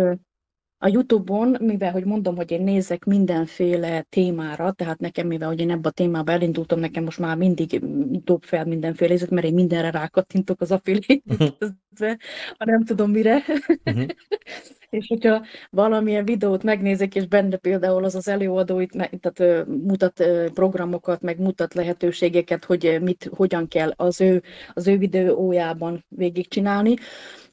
a 0.84 0.88
YouTube-on, 0.88 1.58
mivel, 1.60 1.92
hogy 1.92 2.06
mondom, 2.06 2.36
hogy 2.36 2.52
én 2.52 2.64
nézek 2.64 3.06
mindenféle 3.06 4.02
témára, 4.02 4.72
tehát 4.72 5.00
nekem, 5.00 5.28
mivel, 5.28 5.48
hogy 5.48 5.60
én 5.60 5.72
ebbe 5.72 5.88
a 5.88 5.92
témába 5.92 6.32
elindultam, 6.32 6.80
nekem 6.80 7.04
most 7.04 7.20
már 7.20 7.38
mindig 7.38 7.80
dob 8.24 8.44
fel 8.44 8.66
mindenféle 8.66 9.12
részet, 9.12 9.30
mert 9.30 9.46
én 9.46 9.54
mindenre 9.54 9.92
rákattintok 9.92 10.62
az 10.62 10.72
affiliate 10.72 11.22
uh-huh. 11.26 12.16
ha 12.58 12.66
nem 12.66 12.84
tudom 12.86 13.12
mire. 13.12 13.44
Uh-huh. 13.86 14.06
és 14.90 15.08
hogyha 15.08 15.46
valamilyen 15.70 16.26
videót 16.26 16.64
megnézek, 16.64 17.16
és 17.16 17.28
benne 17.28 17.58
például 17.58 18.04
az 18.04 18.16
az 18.16 18.28
előadó 18.28 18.80
itt 18.80 18.92
tehát, 18.92 19.66
mutat 19.68 20.24
programokat, 20.54 21.22
meg 21.22 21.40
mutat 21.40 21.74
lehetőségeket, 21.74 22.66
hogy 22.66 22.98
mit, 23.02 23.30
hogyan 23.36 23.68
kell 23.68 23.92
az 23.96 24.22
ő, 24.22 24.44
az 24.74 24.88
ő 24.88 24.98
videójában 24.98 26.06
végigcsinálni, 26.08 26.94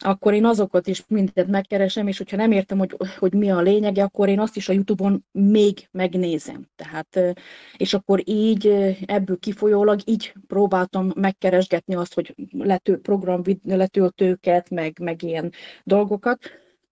akkor 0.05 0.35
én 0.35 0.45
azokat 0.45 0.87
is 0.87 1.05
mindent 1.09 1.49
megkeresem, 1.49 2.07
és 2.07 2.19
hogyha 2.19 2.37
nem 2.37 2.53
értem, 2.53 2.79
hogy, 2.79 2.97
hogy 3.19 3.35
mi 3.35 3.51
a 3.51 3.61
lényege, 3.61 4.03
akkor 4.03 4.29
én 4.29 4.41
azt 4.41 4.57
is 4.57 4.69
a 4.69 4.73
YouTube-on 4.73 5.25
még 5.33 5.89
megnézem. 5.91 6.69
Tehát, 6.77 7.37
és 7.77 7.95
akkor 7.95 8.23
így 8.25 8.67
ebből 9.07 9.39
kifolyólag 9.39 10.01
így 10.05 10.33
próbáltam 10.47 11.13
megkeresgetni 11.15 11.95
azt, 11.95 12.15
hogy 12.15 12.35
lető, 12.59 12.99
program 12.99 13.43
letöltőket, 13.65 14.71
meg, 14.71 14.99
meg 15.01 15.23
ilyen 15.23 15.53
dolgokat, 15.85 16.39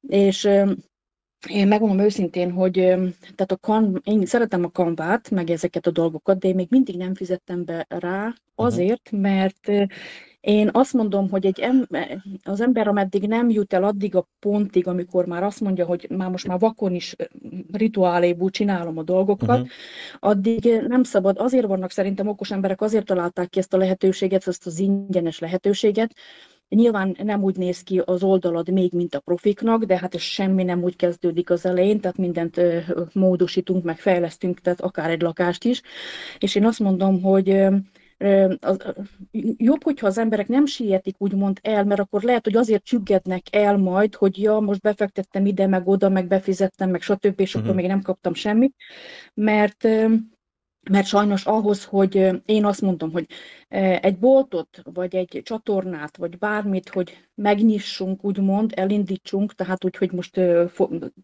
és 0.08 0.48
én 1.46 1.68
megmondom 1.68 1.98
őszintén, 1.98 2.52
hogy 2.52 2.72
tehát 3.34 3.52
a 3.52 3.56
kan, 3.56 4.00
én 4.04 4.26
szeretem 4.26 4.64
a 4.64 4.70
kanvát, 4.70 5.30
meg 5.30 5.50
ezeket 5.50 5.86
a 5.86 5.90
dolgokat, 5.90 6.38
de 6.38 6.48
én 6.48 6.54
még 6.54 6.66
mindig 6.70 6.96
nem 6.96 7.14
fizettem 7.14 7.64
be 7.64 7.86
rá, 7.88 8.24
mhm. 8.24 8.34
azért, 8.54 9.10
mert 9.10 9.70
én 10.48 10.70
azt 10.72 10.92
mondom, 10.92 11.30
hogy 11.30 11.46
egy 11.46 11.60
em, 11.60 11.86
az 12.42 12.60
ember, 12.60 12.88
ameddig 12.88 13.26
nem 13.26 13.50
jut 13.50 13.72
el 13.72 13.84
addig 13.84 14.14
a 14.14 14.28
pontig, 14.38 14.86
amikor 14.86 15.26
már 15.26 15.42
azt 15.42 15.60
mondja, 15.60 15.86
hogy 15.86 16.06
már 16.10 16.30
most 16.30 16.46
már 16.46 16.58
vakon 16.58 16.94
is 16.94 17.16
rituáléból 17.72 18.50
csinálom 18.50 18.98
a 18.98 19.02
dolgokat, 19.02 19.48
uh-huh. 19.48 19.68
addig 20.18 20.82
nem 20.86 21.02
szabad. 21.02 21.38
Azért 21.38 21.66
vannak 21.66 21.90
szerintem 21.90 22.28
okos 22.28 22.50
emberek, 22.50 22.80
azért 22.80 23.06
találták 23.06 23.48
ki 23.48 23.58
ezt 23.58 23.74
a 23.74 23.76
lehetőséget, 23.76 24.46
ezt 24.46 24.66
az 24.66 24.78
ingyenes 24.78 25.38
lehetőséget, 25.38 26.14
Nyilván 26.68 27.16
nem 27.22 27.42
úgy 27.42 27.56
néz 27.56 27.82
ki 27.82 27.98
az 27.98 28.22
oldalad 28.22 28.70
még, 28.70 28.92
mint 28.92 29.14
a 29.14 29.20
profiknak, 29.20 29.84
de 29.84 29.98
hát 29.98 30.18
semmi 30.18 30.62
nem 30.64 30.82
úgy 30.82 30.96
kezdődik 30.96 31.50
az 31.50 31.66
elején, 31.66 32.00
tehát 32.00 32.16
mindent 32.16 32.60
módosítunk, 33.12 33.84
meg 33.84 33.98
fejlesztünk, 33.98 34.60
tehát 34.60 34.80
akár 34.80 35.10
egy 35.10 35.22
lakást 35.22 35.64
is. 35.64 35.82
És 36.38 36.54
én 36.54 36.64
azt 36.64 36.78
mondom, 36.78 37.22
hogy 37.22 37.66
jobb, 39.56 39.82
hogyha 39.82 40.06
az 40.06 40.18
emberek 40.18 40.48
nem 40.48 40.66
sietik 40.66 41.14
úgymond 41.18 41.58
el, 41.62 41.84
mert 41.84 42.00
akkor 42.00 42.22
lehet, 42.22 42.44
hogy 42.44 42.56
azért 42.56 42.84
csüggednek 42.84 43.42
el 43.50 43.76
majd, 43.76 44.14
hogy 44.14 44.42
ja, 44.42 44.58
most 44.58 44.80
befektettem 44.80 45.46
ide, 45.46 45.66
meg 45.66 45.88
oda, 45.88 46.08
meg 46.08 46.26
befizettem, 46.26 46.90
meg 46.90 47.00
stb., 47.00 47.40
és 47.40 47.54
uh-huh. 47.54 47.62
akkor 47.62 47.74
mhm. 47.74 47.76
még 47.76 47.86
nem 47.86 48.02
kaptam 48.02 48.34
semmit, 48.34 48.74
mert 49.34 49.88
mert 50.90 51.06
sajnos 51.06 51.44
ahhoz, 51.44 51.84
hogy 51.84 52.42
én 52.44 52.64
azt 52.64 52.80
mondom, 52.80 53.12
hogy 53.12 53.26
egy 54.00 54.18
boltot, 54.18 54.82
vagy 54.92 55.16
egy 55.16 55.40
csatornát, 55.44 56.16
vagy 56.16 56.38
bármit, 56.38 56.88
hogy 56.88 57.28
megnyissunk, 57.34 58.24
úgymond, 58.24 58.72
elindítsunk, 58.76 59.54
tehát 59.54 59.84
úgy, 59.84 59.96
hogy 59.96 60.12
most 60.12 60.40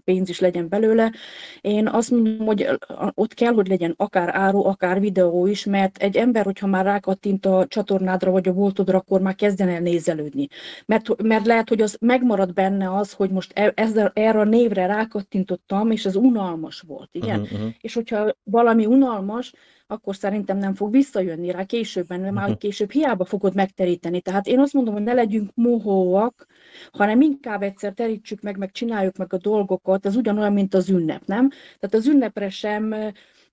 pénz 0.04 0.28
is 0.28 0.40
legyen 0.40 0.68
belőle. 0.68 1.12
Én 1.60 1.88
azt 1.88 2.10
mondom, 2.10 2.46
hogy 2.46 2.68
ott 3.14 3.34
kell, 3.34 3.52
hogy 3.52 3.68
legyen 3.68 3.94
akár 3.96 4.34
áru, 4.34 4.64
akár 4.64 5.00
videó 5.00 5.46
is, 5.46 5.64
mert 5.64 5.96
egy 5.96 6.16
ember, 6.16 6.44
hogyha 6.44 6.66
már 6.66 6.84
rákattint 6.84 7.46
a 7.46 7.66
csatornádra, 7.68 8.30
vagy 8.30 8.48
a 8.48 8.52
boltodra, 8.52 8.98
akkor 8.98 9.20
már 9.20 9.34
kezden 9.34 9.68
el 9.68 9.80
nézelődni. 9.80 10.48
Mert, 10.86 11.22
mert 11.22 11.46
lehet, 11.46 11.68
hogy 11.68 11.80
az 11.80 11.96
megmarad 12.00 12.52
benne 12.52 12.96
az, 12.96 13.12
hogy 13.12 13.30
most 13.30 13.52
e, 13.54 13.72
ezzel, 13.74 14.10
erre 14.14 14.38
a 14.38 14.44
névre 14.44 14.86
rákattintottam, 14.86 15.90
és 15.90 16.04
ez 16.04 16.16
unalmas 16.16 16.80
volt, 16.80 17.08
igen? 17.12 17.40
Uh-huh, 17.40 17.58
uh-huh. 17.58 17.74
És 17.80 17.94
hogyha 17.94 18.36
valami 18.42 18.86
unalmas, 18.86 19.52
akkor 19.86 20.16
szerintem 20.16 20.58
nem 20.58 20.74
fog 20.74 20.90
visszajönni 20.90 21.50
rá 21.50 21.64
későbben, 21.64 22.20
mert 22.20 22.32
már 22.32 22.56
később 22.56 22.90
hiába 22.90 23.24
fogod 23.24 23.54
megteríteni. 23.54 24.20
Tehát 24.20 24.46
én 24.46 24.60
azt 24.60 24.72
mondom, 24.72 24.94
hogy 24.94 25.02
ne 25.02 25.12
legyünk 25.12 25.50
mohóak, 25.54 26.46
hanem 26.92 27.20
inkább 27.20 27.62
egyszer 27.62 27.92
terítsük 27.92 28.40
meg, 28.40 28.56
meg 28.56 28.70
csináljuk 28.70 29.16
meg 29.16 29.32
a 29.32 29.38
dolgokat, 29.38 30.06
ez 30.06 30.16
ugyanolyan, 30.16 30.52
mint 30.52 30.74
az 30.74 30.88
ünnep, 30.88 31.22
nem? 31.26 31.48
Tehát 31.48 31.94
az 31.94 32.06
ünnepre 32.06 32.48
sem 32.48 32.94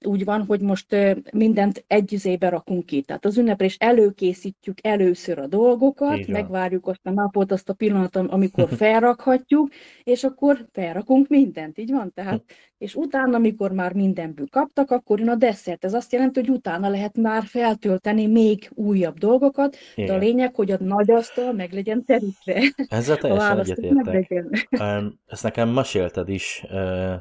úgy 0.05 0.24
van, 0.24 0.46
hogy 0.46 0.62
most 0.62 0.96
mindent 1.34 1.84
egy 1.88 2.13
izébe 2.13 2.50
rakunk 2.50 2.86
ki. 2.86 3.01
Tehát 3.01 3.25
az 3.25 3.38
ünnepre 3.38 3.65
is 3.65 3.75
előkészítjük 3.75 4.77
először 4.81 5.39
a 5.39 5.48
dolgokat, 5.48 6.27
megvárjuk 6.27 6.88
azt 6.88 7.00
a 7.03 7.12
napot, 7.12 7.51
azt 7.51 7.70
a 7.70 7.74
pillanatot, 7.74 8.31
amikor 8.31 8.70
felrakhatjuk, 8.84 9.72
és 10.03 10.24
akkor 10.24 10.65
felrakunk 10.72 11.27
mindent, 11.27 11.77
így 11.77 11.91
van? 11.91 12.12
Tehát, 12.13 12.43
és 12.77 12.96
utána, 12.96 13.36
amikor 13.36 13.72
már 13.72 13.93
mindenből 13.93 14.48
kaptak, 14.51 14.91
akkor 14.91 15.20
jön 15.20 15.29
a 15.29 15.36
desszert. 15.36 15.86
Ez 15.86 15.93
azt 15.93 16.12
jelenti, 16.12 16.39
hogy 16.39 16.50
utána 16.50 16.89
lehet 16.89 17.17
már 17.17 17.43
feltölteni 17.43 18.27
még 18.27 18.70
újabb 18.74 19.17
dolgokat, 19.17 19.77
Igen. 19.96 20.10
de 20.10 20.15
a 20.15 20.17
lényeg, 20.17 20.55
hogy 20.55 20.72
a 20.72 20.77
nagy 20.79 21.12
asztal 21.12 21.53
meg 21.53 21.74
legyen 21.74 22.05
terítve. 22.05 22.62
Ezzel 22.88 23.17
teljesen 23.27 23.60
egyetértek. 23.60 24.67
Ezt 25.25 25.43
nekem 25.43 25.70
mesélted 25.70 26.29
is 26.29 26.65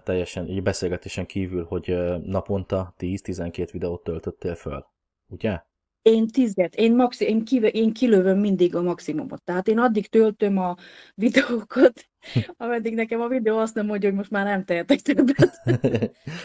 teljesen 0.04 0.48
így 0.48 0.62
beszélgetésen 0.62 1.26
kívül, 1.26 1.64
hogy 1.64 1.96
naponta 2.24 2.69
naponta 2.70 2.94
10-12 2.98 3.68
videót 3.72 4.02
töltöttél 4.02 4.54
föl, 4.54 4.86
ugye? 5.26 5.60
Én 6.02 6.26
tizet, 6.26 6.74
én, 6.74 6.94
maxi, 6.94 7.24
én, 7.24 7.44
kive, 7.44 7.68
én 7.68 7.92
kilövöm 7.92 8.38
mindig 8.38 8.74
a 8.74 8.82
maximumot. 8.82 9.42
Tehát 9.42 9.68
én 9.68 9.78
addig 9.78 10.08
töltöm 10.08 10.58
a 10.58 10.76
videókat, 11.14 12.09
ameddig 12.56 12.94
nekem 12.94 13.20
a 13.20 13.28
videó 13.28 13.58
azt 13.58 13.74
nem 13.74 13.86
mondja, 13.86 14.08
hogy 14.08 14.18
most 14.18 14.30
már 14.30 14.44
nem 14.44 14.64
tehetek 14.64 15.00
többet. 15.00 15.60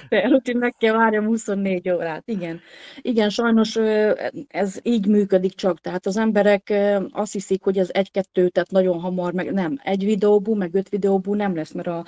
De 0.09 0.29
úgyhogy 0.29 0.55
meg 0.55 0.75
kell 0.77 0.93
várjam 0.93 1.25
24 1.25 1.89
órát. 1.89 2.23
Igen. 2.25 2.59
Igen, 3.01 3.29
sajnos 3.29 3.75
ez 4.47 4.79
így 4.83 5.07
működik 5.07 5.53
csak. 5.53 5.81
Tehát 5.81 6.05
az 6.05 6.17
emberek 6.17 6.73
azt 7.11 7.33
hiszik, 7.33 7.63
hogy 7.63 7.77
ez 7.77 7.89
egy-kettő, 7.93 8.49
tehát 8.49 8.71
nagyon 8.71 8.99
hamar, 8.99 9.33
meg 9.33 9.53
nem. 9.53 9.79
Egy 9.83 10.05
videóbú, 10.05 10.55
meg 10.55 10.75
öt 10.75 10.89
videóbú 10.89 11.33
nem 11.33 11.55
lesz, 11.55 11.71
mert 11.71 11.87
a, 11.87 12.05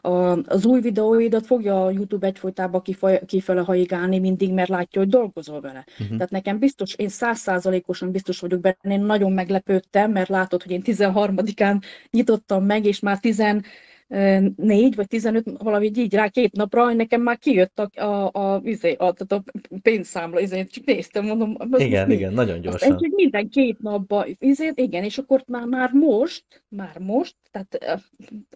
a, 0.00 0.38
az 0.46 0.66
új 0.66 0.80
videóidat 0.80 1.46
fogja 1.46 1.84
a 1.84 1.90
YouTube 1.90 2.26
egyfolytában 2.26 2.82
kifele 3.26 3.60
haigálni 3.60 4.18
mindig, 4.18 4.52
mert 4.52 4.68
látja, 4.68 5.00
hogy 5.00 5.10
dolgozol 5.10 5.60
vele. 5.60 5.84
Uh-huh. 5.90 6.16
Tehát 6.16 6.30
nekem 6.30 6.58
biztos, 6.58 6.94
én 6.94 7.08
százszázalékosan 7.08 8.10
biztos 8.10 8.40
vagyok 8.40 8.60
benne, 8.60 8.94
én 8.94 9.00
nagyon 9.00 9.32
meglepődtem, 9.32 10.10
mert 10.10 10.28
látod, 10.28 10.62
hogy 10.62 10.72
én 10.72 10.82
13-án 10.84 11.82
nyitottam 12.10 12.64
meg, 12.64 12.84
és 12.84 13.00
már 13.00 13.09
már 13.10 13.62
14 14.10 14.94
vagy 14.94 15.06
15, 15.06 15.44
valami 15.58 15.90
így 15.94 16.14
rá 16.14 16.28
két 16.28 16.52
napra, 16.52 16.92
nekem 16.92 17.22
már 17.22 17.38
kijött 17.38 17.78
a, 17.78 18.02
a, 18.04 18.30
a, 18.32 18.60
izé, 18.64 18.92
a, 18.92 19.04
a, 19.04 19.14
a 19.28 19.42
pénzszámla, 19.82 20.40
izé, 20.40 20.66
csak 20.66 20.84
néztem, 20.84 21.24
mondom. 21.24 21.56
Igen, 21.76 22.06
mi? 22.06 22.14
igen, 22.14 22.32
nagyon 22.32 22.60
gyorsan. 22.60 22.92
Aztán, 22.92 23.12
minden 23.14 23.48
két 23.48 23.78
napban, 23.78 24.36
izé, 24.38 24.72
igen, 24.74 25.04
és 25.04 25.18
akkor 25.18 25.44
már, 25.46 25.64
már 25.64 25.90
most, 25.92 26.44
már 26.68 26.98
most, 26.98 27.34
tehát 27.50 28.00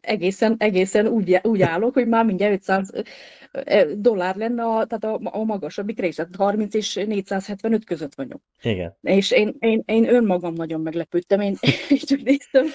egészen, 0.01 0.55
egészen 0.59 1.07
úgy, 1.07 1.41
úgy 1.43 1.63
állok, 1.63 1.95
hogy 1.95 2.09
már 2.09 2.25
mindjárt 2.25 2.53
500 2.53 2.93
dollár 3.97 4.37
lenne, 4.37 4.63
a, 4.63 4.87
tehát 4.87 5.05
a, 5.05 5.21
a 5.23 5.45
magasabbik 5.45 6.01
része, 6.01 6.29
30 6.39 6.75
és 6.75 6.95
475 6.95 7.85
között 7.85 8.15
vagyok. 8.15 8.41
Igen. 8.63 8.97
És 9.03 9.31
én, 9.31 9.57
én, 9.59 9.83
én 9.87 10.09
önmagam 10.09 10.55
nagyon 10.55 10.81
meglepődtem, 10.81 11.41
én, 11.41 11.57
én 11.91 11.99
csak 11.99 12.23
néztem, 12.23 12.67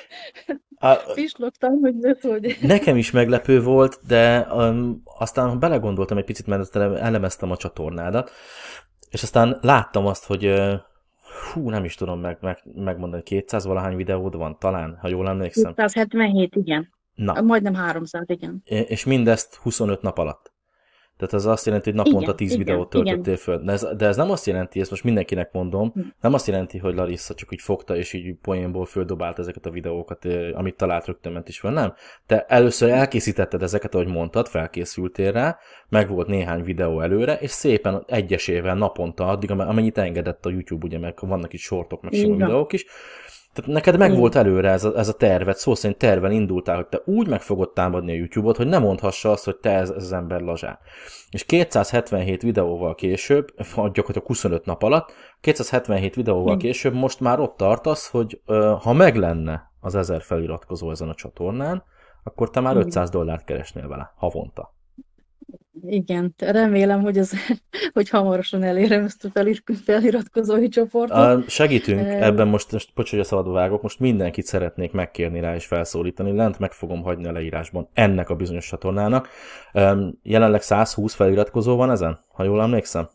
Pislogtam, 1.14 1.80
hogy 1.80 1.96
hogy... 2.22 2.58
Nekem 2.70 2.98
is 2.98 3.12
meglepő 3.12 3.62
volt, 3.62 4.00
de 4.08 4.48
um, 4.54 5.02
aztán 5.18 5.60
belegondoltam 5.60 6.18
egy 6.18 6.26
picit, 6.26 6.48
mert 6.48 6.76
elemeztem 6.76 7.52
a 7.52 7.58
csatornádat, 7.58 8.32
és 9.10 9.24
aztán 9.24 9.58
láttam 9.62 10.06
azt, 10.06 10.26
hogy 10.26 10.46
uh, 10.46 10.74
hú, 11.54 11.70
nem 11.70 11.84
is 11.84 11.96
tudom 11.96 12.20
meg, 12.20 12.38
meg, 12.42 12.62
megmondani, 12.76 13.24
200 13.24 13.66
valahány 13.66 13.96
videód 13.96 14.36
van 14.36 14.58
talán, 14.60 14.98
ha 15.02 15.08
jól 15.08 15.28
emlékszem. 15.28 15.74
277, 15.74 16.56
igen. 16.56 16.94
Na. 17.16 17.42
Majdnem 17.42 17.74
300, 17.74 18.24
igen. 18.28 18.62
És 18.66 19.06
mindezt 19.06 19.56
25 19.56 20.02
nap 20.02 20.18
alatt. 20.18 20.52
Tehát 21.20 21.34
az 21.34 21.46
azt 21.46 21.66
jelenti, 21.66 21.90
hogy 21.90 21.98
naponta 21.98 22.22
igen, 22.22 22.36
10 22.36 22.54
igen, 22.54 22.66
videót 22.66 22.90
töltöttél 22.90 23.36
föl. 23.36 23.58
De 23.64 23.72
ez, 23.72 23.88
de 23.98 24.06
ez 24.06 24.16
nem 24.16 24.32
azt 24.32 24.46
jelenti, 24.46 24.80
ezt 24.80 24.90
most 24.90 25.04
mindenkinek 25.04 25.52
mondom, 25.52 25.92
hm. 25.92 26.00
nem 26.22 26.34
azt 26.34 26.48
jelenti, 26.48 26.78
hogy 26.78 26.96
Larissa 26.96 27.34
csak 27.34 27.52
úgy 27.52 27.62
fogta, 27.62 27.96
és 27.96 28.14
így 28.14 28.36
poénból 28.42 28.86
földobált 28.86 29.40
ezeket 29.40 29.66
a 29.66 29.70
videókat, 29.70 30.26
amit 30.54 30.76
talált 30.76 31.06
rögtön 31.06 31.32
ment 31.32 31.50
is 31.50 31.60
fel. 31.60 31.72
Nem. 31.72 31.94
Te 32.26 32.46
először 32.48 32.90
elkészítetted 32.90 33.64
ezeket, 33.64 33.96
ahogy 33.96 34.08
mondtad, 34.08 34.48
felkészültél 34.48 35.32
rá, 35.32 35.58
meg 35.90 36.10
volt 36.10 36.28
néhány 36.28 36.64
videó 36.64 37.02
előre, 37.02 37.38
és 37.40 37.52
szépen 37.52 38.04
egyesével 38.08 38.76
naponta, 38.76 39.28
addig, 39.28 39.52
amennyit 39.52 39.98
engedett 39.98 40.46
a 40.46 40.50
YouTube, 40.50 40.86
ugye, 40.86 41.00
meg 41.00 41.18
vannak 41.22 41.54
itt 41.54 41.60
sortok, 41.60 42.02
meg 42.02 42.14
sima 42.14 42.36
videók 42.36 42.74
is, 42.74 42.86
tehát 43.54 43.72
neked 43.72 43.98
meg 43.98 44.16
volt 44.16 44.36
előre 44.36 44.70
ez 44.70 44.84
a, 44.84 44.98
ez 44.98 45.08
a 45.08 45.14
tervet, 45.14 45.58
szó 45.58 45.76
szerint 45.76 46.00
terven 46.00 46.32
indultál, 46.32 46.76
hogy 46.76 46.88
te 46.88 47.02
úgy 47.06 47.28
meg 47.28 47.42
fogod 47.42 47.74
támadni 47.74 48.12
a 48.12 48.16
YouTube-ot, 48.16 48.58
hogy 48.58 48.68
nem 48.68 48.82
mondhassa 48.82 49.32
azt, 49.32 49.46
hogy 49.46 49.58
te 49.58 49.72
ez, 49.72 49.90
ez 49.90 50.04
az 50.04 50.12
ember 50.12 50.42
lazsán. 50.42 50.80
És 51.30 51.46
277 51.46 52.42
videóval 52.42 52.96
később, 52.96 53.48
gyakorlatilag 53.58 54.26
25 54.28 54.66
nap 54.66 54.84
alatt, 54.84 55.14
277 55.42 56.16
videóval 56.16 56.58
később 56.58 56.94
most 56.94 57.20
már 57.20 57.40
ott 57.40 57.58
tartasz, 57.58 58.10
hogy 58.10 58.42
ha 58.82 58.94
meg 58.94 59.16
lenne 59.16 59.72
az 59.80 59.96
ezer 59.96 60.22
feliratkozó 60.22 60.92
ezen 60.92 61.10
a 61.10 61.14
csatornán, 61.14 61.84
akkor 62.24 62.50
te 62.50 62.60
már 62.60 62.78
500 62.78 63.10
dollárt 63.10 63.46
keresnél 63.46 63.88
vele 63.88 64.14
havonta. 64.16 64.74
Igen, 65.88 66.34
remélem, 66.38 67.02
hogy, 67.02 67.18
az, 67.18 67.34
hogy 67.94 68.10
hamarosan 68.10 68.64
elérem 68.64 69.04
ezt 69.04 69.26
a 69.26 69.44
feliratkozói 69.84 70.68
csoportot. 70.68 71.18
A, 71.18 71.44
segítünk 71.48 72.00
ebben 72.00 72.48
most, 72.48 72.72
most 72.72 72.92
bocs, 72.96 73.10
hogy 73.10 73.20
a 73.20 73.24
szabadba 73.24 73.52
vágok, 73.52 73.82
most 73.82 74.00
mindenkit 74.00 74.46
szeretnék 74.46 74.92
megkérni 74.92 75.40
rá 75.40 75.56
és 75.56 75.66
felszólítani, 75.66 76.32
lent 76.32 76.60
meg 76.60 76.72
fogom 76.72 77.02
hagyni 77.02 77.28
a 77.28 77.32
leírásban 77.32 77.88
ennek 77.94 78.30
a 78.30 78.36
bizonyos 78.36 78.68
csatornának. 78.68 79.28
Jelenleg 80.22 80.62
120 80.62 81.14
feliratkozó 81.14 81.76
van 81.76 81.92
ezen, 81.92 82.20
ha 82.28 82.44
jól 82.44 82.62
emlékszem? 82.62 83.10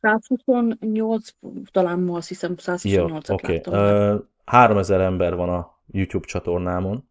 128, 0.00 1.28
talán 1.70 2.00
ma 2.00 2.16
azt 2.16 2.28
hiszem 2.28 2.56
128 2.56 3.28
Jó. 3.28 3.34
Okay. 3.34 3.60
3000 4.44 5.00
ember 5.00 5.36
van 5.36 5.48
a 5.48 5.78
YouTube 5.86 6.26
csatornámon. 6.26 7.08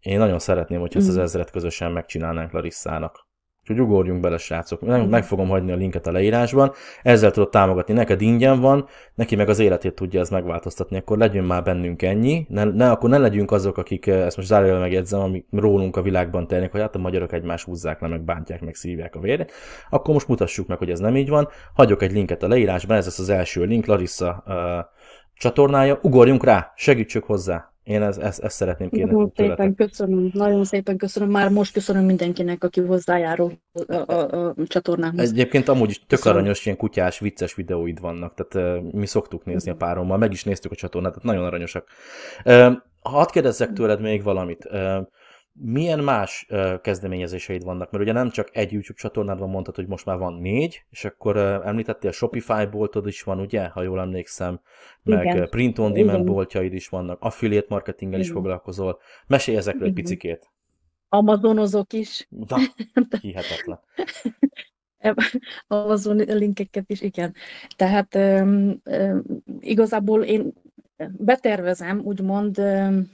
Én 0.00 0.18
nagyon 0.18 0.38
szeretném, 0.38 0.80
hogy 0.80 0.96
ezt 0.96 1.08
az 1.08 1.14
mhm. 1.14 1.22
ezret 1.22 1.50
közösen 1.50 1.92
megcsinálnánk 1.92 2.52
Larissának. 2.52 3.26
Úgyhogy 3.62 3.80
ugorjunk 3.80 4.20
bele, 4.20 4.36
srácok. 4.36 4.80
Meg, 4.80 5.08
meg 5.08 5.24
fogom 5.24 5.48
hagyni 5.48 5.72
a 5.72 5.76
linket 5.76 6.06
a 6.06 6.12
leírásban. 6.12 6.72
Ezzel 7.02 7.30
tudod 7.30 7.50
támogatni. 7.50 7.94
Neked 7.94 8.20
ingyen 8.20 8.60
van, 8.60 8.86
neki 9.14 9.36
meg 9.36 9.48
az 9.48 9.58
életét 9.58 9.94
tudja 9.94 10.20
ez 10.20 10.30
megváltoztatni. 10.30 10.96
Akkor 10.96 11.18
legyünk 11.18 11.46
már 11.46 11.62
bennünk 11.62 12.02
ennyi. 12.02 12.46
Ne, 12.48 12.64
ne, 12.64 12.90
akkor 12.90 13.10
ne 13.10 13.18
legyünk 13.18 13.50
azok, 13.50 13.78
akik, 13.78 14.06
eh, 14.06 14.26
ezt 14.26 14.36
most 14.36 14.48
zárójelben 14.48 14.82
megjegyzem, 14.82 15.20
amik 15.20 15.46
rólunk 15.50 15.96
a 15.96 16.02
világban 16.02 16.46
telnek, 16.46 16.70
hogy 16.70 16.80
hát 16.80 16.94
a 16.94 16.98
magyarok 16.98 17.32
egymás 17.32 17.64
húzzák 17.64 18.00
le, 18.00 18.08
meg 18.08 18.20
bántják, 18.20 18.60
meg 18.60 18.74
szívják 18.74 19.14
a 19.14 19.20
vérét. 19.20 19.52
Akkor 19.90 20.14
most 20.14 20.28
mutassuk 20.28 20.66
meg, 20.66 20.78
hogy 20.78 20.90
ez 20.90 21.00
nem 21.00 21.16
így 21.16 21.28
van. 21.28 21.48
Hagyok 21.74 22.02
egy 22.02 22.12
linket 22.12 22.42
a 22.42 22.48
leírásban, 22.48 22.96
ez 22.96 23.04
lesz 23.04 23.18
az 23.18 23.28
első 23.28 23.64
link, 23.64 23.86
Larissa 23.86 24.42
uh, 24.46 24.54
csatornája. 25.34 25.98
Ugorjunk 26.02 26.44
rá, 26.44 26.72
segítsük 26.76 27.24
hozzá. 27.24 27.71
Én 27.84 28.02
ezt, 28.02 28.20
ezt, 28.20 28.40
ezt 28.40 28.56
szeretném 28.56 28.90
kérni. 28.90 29.12
Nagyon 29.12 29.32
szépen 29.34 29.74
köszönöm, 29.74 30.30
nagyon 30.32 30.64
szépen 30.64 30.96
köszönöm. 30.96 31.30
Már 31.30 31.50
most 31.50 31.72
köszönöm 31.72 32.04
mindenkinek, 32.04 32.64
aki 32.64 32.80
hozzájárul 32.80 33.52
a, 33.72 34.12
a, 34.12 34.48
a 34.48 34.54
csatornához. 34.66 35.30
Egyébként 35.30 35.68
amúgy 35.68 35.90
is 35.90 35.98
tök 35.98 36.08
köszönöm. 36.08 36.38
aranyos, 36.38 36.64
ilyen 36.64 36.76
kutyás, 36.76 37.18
vicces 37.18 37.54
videóid 37.54 38.00
vannak, 38.00 38.34
tehát 38.34 38.80
uh, 38.82 38.92
mi 38.92 39.06
szoktuk 39.06 39.44
nézni 39.44 39.70
a 39.70 39.74
párommal, 39.74 40.18
meg 40.18 40.32
is 40.32 40.44
néztük 40.44 40.72
a 40.72 40.74
csatornát, 40.74 41.12
tehát 41.12 41.26
nagyon 41.26 41.44
aranyosak. 41.44 41.88
Uh, 42.44 42.72
hadd 43.00 43.30
kérdezzek 43.30 43.72
tőled 43.72 44.00
még 44.00 44.22
valamit. 44.22 44.68
Uh, 44.70 45.06
milyen 45.52 45.98
más 45.98 46.46
uh, 46.50 46.80
kezdeményezéseid 46.80 47.64
vannak? 47.64 47.90
Mert 47.90 48.04
ugye 48.04 48.12
nem 48.12 48.30
csak 48.30 48.48
egy 48.52 48.72
YouTube 48.72 48.98
csatornádban 48.98 49.50
mondtad, 49.50 49.74
hogy 49.74 49.86
most 49.86 50.06
már 50.06 50.18
van 50.18 50.34
négy, 50.34 50.84
és 50.90 51.04
akkor 51.04 51.36
uh, 51.36 51.66
említettél 51.66 52.10
Shopify 52.10 52.66
boltod 52.70 53.06
is 53.06 53.22
van, 53.22 53.40
ugye, 53.40 53.68
ha 53.68 53.82
jól 53.82 54.00
emlékszem, 54.00 54.60
meg 55.02 55.24
Igen. 55.24 55.48
print 55.48 55.78
on 55.78 55.92
demand 55.92 56.20
Igen. 56.20 56.34
boltjaid 56.34 56.72
is 56.72 56.88
vannak, 56.88 57.20
affiliate 57.20 57.66
marketinggel 57.68 58.20
is 58.20 58.30
foglalkozol. 58.30 58.98
Mesélj 59.26 59.56
ezekről 59.56 59.86
Igen. 59.86 59.96
egy 59.96 60.02
picikét. 60.02 60.50
Amazonozok 61.08 61.92
is. 61.92 62.26
Da, 62.30 62.56
hihetetlen. 63.20 63.80
Amazon 65.68 66.16
linkeket 66.16 66.90
is, 66.90 67.00
igen. 67.00 67.34
Tehát 67.76 68.14
um, 68.14 68.80
um, 68.84 69.22
igazából 69.60 70.22
én 70.22 70.52
betervezem, 71.16 72.00
úgymond 72.00 72.58
um, 72.58 73.10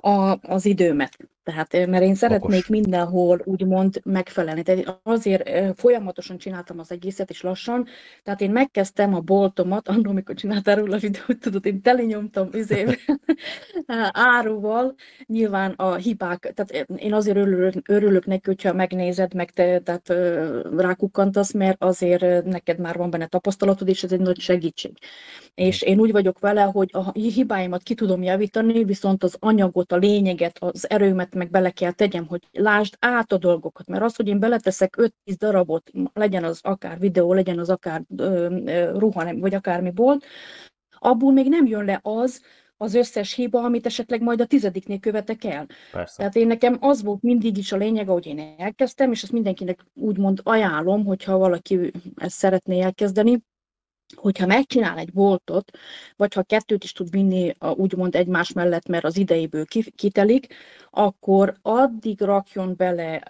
a, 0.00 0.38
az 0.42 0.66
időmet. 0.66 1.16
Tehát, 1.50 1.86
mert 1.86 2.02
én 2.02 2.14
szeretnék 2.14 2.64
Okos. 2.64 2.66
mindenhol 2.66 3.40
úgymond 3.44 4.00
megfelelni. 4.04 4.62
Tehát 4.62 5.00
azért 5.02 5.48
folyamatosan 5.78 6.38
csináltam 6.38 6.78
az 6.78 6.92
egészet, 6.92 7.30
és 7.30 7.42
lassan. 7.42 7.86
Tehát 8.22 8.40
én 8.40 8.50
megkezdtem 8.50 9.14
a 9.14 9.20
boltomat, 9.20 9.88
annól, 10.00 10.08
amikor 10.08 10.34
csináltál 10.34 10.76
róla 10.76 10.96
a 10.96 10.98
videót, 10.98 11.38
tudod, 11.40 11.66
én 11.66 11.82
telinyomtam 11.82 12.48
üzével, 12.52 12.94
áruval, 14.36 14.94
nyilván 15.26 15.70
a 15.70 15.94
hibák, 15.94 16.52
tehát 16.54 16.86
én 16.96 17.14
azért 17.14 17.36
örülök, 17.36 17.74
örülök 17.88 18.26
neki, 18.26 18.42
hogyha 18.44 18.72
megnézed, 18.72 19.34
meg 19.34 19.50
te 19.50 19.78
tehát 19.78 20.08
rákukkantasz, 20.76 21.52
mert 21.52 21.84
azért 21.84 22.44
neked 22.44 22.78
már 22.78 22.96
van 22.96 23.10
benne 23.10 23.26
tapasztalatod, 23.26 23.88
és 23.88 24.02
ez 24.02 24.12
egy 24.12 24.20
nagy 24.20 24.38
segítség. 24.38 24.98
És 25.54 25.82
én 25.82 26.00
úgy 26.00 26.12
vagyok 26.12 26.38
vele, 26.38 26.62
hogy 26.62 26.88
a 26.92 27.12
hibáimat 27.12 27.82
ki 27.82 27.94
tudom 27.94 28.22
javítani, 28.22 28.84
viszont 28.84 29.22
az 29.22 29.36
anyagot, 29.38 29.92
a 29.92 29.96
lényeget, 29.96 30.56
az 30.60 30.90
erőmet 30.90 31.34
meg 31.40 31.50
bele 31.50 31.70
kell 31.70 31.92
tegyem, 31.92 32.26
hogy 32.26 32.48
lásd 32.52 32.94
át 32.98 33.32
a 33.32 33.38
dolgokat, 33.38 33.86
mert 33.86 34.02
az, 34.02 34.16
hogy 34.16 34.28
én 34.28 34.38
beleteszek 34.38 34.96
5-10 34.98 35.10
darabot, 35.38 35.90
legyen 36.12 36.44
az 36.44 36.60
akár 36.62 36.98
videó, 36.98 37.32
legyen 37.32 37.58
az 37.58 37.70
akár 37.70 38.02
ruha, 38.92 39.34
vagy 39.34 39.54
akármi 39.54 39.90
bolt, 39.90 40.24
abból 40.98 41.32
még 41.32 41.48
nem 41.48 41.66
jön 41.66 41.84
le 41.84 42.00
az, 42.02 42.42
az 42.76 42.94
összes 42.94 43.34
hiba, 43.34 43.62
amit 43.62 43.86
esetleg 43.86 44.22
majd 44.22 44.40
a 44.40 44.46
tizediknél 44.46 44.98
követek 44.98 45.44
el. 45.44 45.66
Persze. 45.92 46.16
Tehát 46.16 46.36
én 46.36 46.46
nekem 46.46 46.76
az 46.80 47.02
volt 47.02 47.22
mindig 47.22 47.56
is 47.56 47.72
a 47.72 47.76
lényeg, 47.76 48.08
ahogy 48.08 48.26
én 48.26 48.54
elkezdtem, 48.58 49.12
és 49.12 49.22
ezt 49.22 49.32
mindenkinek 49.32 49.84
úgymond 49.94 50.40
ajánlom, 50.42 51.04
hogyha 51.04 51.38
valaki 51.38 51.92
ezt 52.16 52.36
szeretné 52.36 52.80
elkezdeni, 52.80 53.42
hogyha 54.14 54.46
megcsinál 54.46 54.98
egy 54.98 55.12
boltot, 55.12 55.70
vagy 56.16 56.34
ha 56.34 56.42
kettőt 56.42 56.84
is 56.84 56.92
tud 56.92 57.10
vinni 57.10 57.54
a, 57.58 57.70
úgymond 57.70 58.14
egymás 58.14 58.52
mellett, 58.52 58.88
mert 58.88 59.04
az 59.04 59.16
idejéből 59.16 59.64
kitelik, 59.96 60.54
akkor 60.90 61.56
addig 61.62 62.20
rakjon 62.20 62.74
bele 62.76 63.22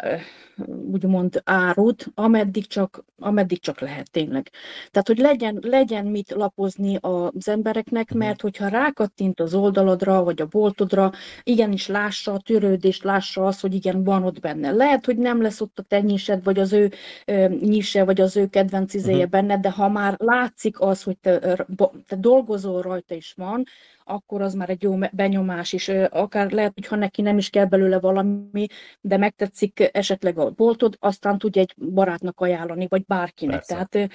úgymond 0.92 1.42
árut, 1.44 2.06
ameddig 2.14 2.66
csak, 2.66 3.04
ameddig 3.18 3.60
csak 3.60 3.80
lehet 3.80 4.10
tényleg. 4.10 4.50
Tehát, 4.90 5.06
hogy 5.06 5.18
legyen, 5.18 5.58
legyen 5.60 6.06
mit 6.06 6.30
lapozni 6.30 6.98
az 7.00 7.48
embereknek, 7.48 8.08
mhm. 8.08 8.18
mert 8.18 8.40
hogyha 8.40 8.68
rákattint 8.68 9.40
az 9.40 9.54
oldaladra, 9.54 10.24
vagy 10.24 10.40
a 10.40 10.46
boltodra, 10.46 11.12
igenis 11.42 11.86
lássa 11.86 12.32
a 12.32 12.40
törődést, 12.40 13.04
lássa 13.04 13.46
azt, 13.46 13.60
hogy 13.60 13.74
igen, 13.74 14.04
van 14.04 14.24
ott 14.24 14.40
benne. 14.40 14.70
Lehet, 14.70 15.04
hogy 15.04 15.16
nem 15.16 15.42
lesz 15.42 15.60
ott 15.60 15.78
a 15.78 15.82
te 15.82 16.00
nyised, 16.00 16.44
vagy 16.44 16.58
az 16.58 16.72
ő 16.72 16.90
nyise, 17.60 18.04
vagy 18.04 18.20
az 18.20 18.36
ő 18.36 18.46
kedvenc 18.46 18.94
izéje 18.94 19.16
uh-huh. 19.16 19.30
benne, 19.30 19.58
de 19.58 19.70
ha 19.70 19.88
már 19.88 20.14
látszik 20.18 20.69
az, 20.78 21.02
hogy 21.02 21.18
te, 21.18 21.66
te 22.06 22.16
dolgozol 22.16 22.83
rajta 22.83 23.14
is 23.14 23.33
van, 23.37 23.64
akkor 24.04 24.42
az 24.42 24.54
már 24.54 24.70
egy 24.70 24.83
jó 24.83 24.98
benyomás 25.12 25.72
is. 25.72 25.88
Akár 26.11 26.50
lehet, 26.50 26.72
hogy 26.74 26.87
ha 26.87 26.96
neki 26.96 27.22
nem 27.22 27.38
is 27.38 27.50
kell 27.50 27.64
belőle 27.64 28.00
valami, 28.00 28.66
de 29.00 29.16
megtetszik 29.16 29.90
esetleg 29.92 30.38
a 30.38 30.50
boltod, 30.50 30.96
aztán 30.98 31.38
tudja 31.38 31.62
egy 31.62 31.74
barátnak 31.92 32.40
ajánlani, 32.40 32.87
vagy 32.88 33.04
bárkinek. 33.06 33.54
Persze. 33.66 33.87
Tehát 33.87 34.11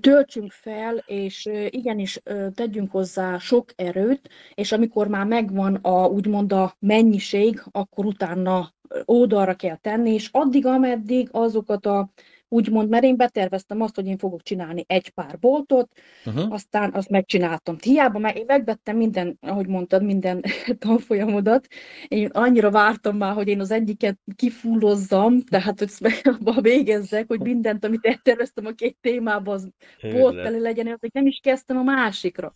töltsünk 0.00 0.52
fel, 0.52 0.96
és 1.06 1.48
igenis 1.68 2.20
tegyünk 2.54 2.90
hozzá 2.90 3.38
sok 3.38 3.72
erőt, 3.76 4.28
és 4.54 4.72
amikor 4.72 5.08
már 5.08 5.26
megvan 5.26 5.74
a, 5.74 6.06
úgymond 6.06 6.52
a 6.52 6.76
mennyiség, 6.78 7.62
akkor 7.70 8.04
utána 8.04 8.72
oldalra 9.04 9.54
kell 9.54 9.76
tenni, 9.76 10.12
és 10.12 10.28
addig, 10.32 10.66
ameddig 10.66 11.28
azokat 11.32 11.86
a 11.86 12.08
úgymond, 12.54 12.88
mert 12.88 13.04
én 13.04 13.16
beterveztem 13.16 13.80
azt, 13.80 13.94
hogy 13.94 14.06
én 14.06 14.18
fogok 14.18 14.42
csinálni 14.42 14.84
egy 14.86 15.10
pár 15.10 15.38
boltot, 15.38 15.90
uh-huh. 16.24 16.52
aztán 16.52 16.90
azt 16.94 17.08
megcsináltam. 17.08 17.76
Hiába, 17.82 18.18
mert 18.18 18.36
én 18.36 18.44
megvettem 18.46 18.96
minden, 18.96 19.38
ahogy 19.40 19.66
mondtad, 19.66 20.02
minden 20.02 20.44
tanfolyamodat. 20.86 21.66
Én 22.08 22.26
annyira 22.32 22.70
vártam 22.70 23.16
már, 23.16 23.34
hogy 23.34 23.48
én 23.48 23.60
az 23.60 23.70
egyiket 23.70 24.18
kifullozzam, 24.36 25.40
tehát 25.40 25.78
hogy 25.78 25.90
abba 26.38 26.60
végezzek, 26.60 27.24
hogy 27.28 27.40
mindent, 27.40 27.84
amit 27.84 28.04
elterveztem 28.06 28.66
a 28.66 28.70
két 28.70 28.96
témában, 29.00 29.54
az 29.54 29.68
bolt 30.12 30.42
tele 30.42 30.58
legyen, 30.58 30.96
hogy 31.00 31.10
nem 31.12 31.26
is 31.26 31.40
kezdtem 31.42 31.76
a 31.76 31.82
másikra 31.82 32.52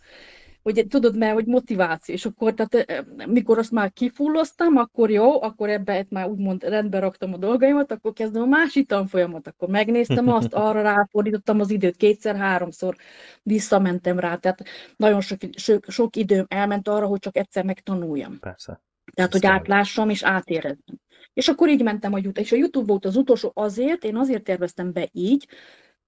hogy 0.74 0.86
tudod, 0.86 1.16
mert 1.16 1.32
hogy 1.32 1.46
motiváció, 1.46 2.14
és 2.14 2.24
akkor, 2.24 2.54
tehát 2.54 3.04
mikor 3.26 3.58
azt 3.58 3.70
már 3.70 3.92
kifulloztam, 3.92 4.76
akkor 4.76 5.10
jó, 5.10 5.42
akkor 5.42 5.68
ebbe 5.68 6.06
már 6.08 6.28
úgymond 6.28 6.62
rendbe 6.62 6.98
raktam 6.98 7.32
a 7.32 7.36
dolgaimat, 7.36 7.92
akkor 7.92 8.12
kezdem 8.12 8.42
a 8.42 8.46
másik 8.46 8.88
tanfolyamat, 8.88 9.46
akkor 9.46 9.68
megnéztem 9.68 10.28
azt, 10.28 10.54
arra 10.68 10.82
ráfordítottam 10.82 11.60
az 11.60 11.70
időt, 11.70 11.96
kétszer-háromszor 11.96 12.96
visszamentem 13.42 14.18
rá, 14.18 14.36
tehát 14.36 14.64
nagyon 14.96 15.20
sok, 15.20 15.38
sok, 15.56 15.84
sok 15.88 16.16
időm 16.16 16.44
elment 16.48 16.88
arra, 16.88 17.06
hogy 17.06 17.20
csak 17.20 17.36
egyszer 17.36 17.64
megtanuljam. 17.64 18.38
Persze. 18.38 18.80
Tehát, 19.14 19.32
hogy 19.32 19.46
átlássam 19.46 20.10
és 20.10 20.22
átérezzem. 20.22 20.98
És 21.32 21.48
akkor 21.48 21.68
így 21.68 21.82
mentem 21.82 22.12
a 22.12 22.16
YouTube, 22.16 22.40
és 22.40 22.52
a 22.52 22.56
YouTube 22.56 22.86
volt 22.86 23.04
az 23.04 23.16
utolsó 23.16 23.52
azért, 23.54 24.04
én 24.04 24.16
azért 24.16 24.42
terveztem 24.42 24.92
be 24.92 25.08
így, 25.12 25.46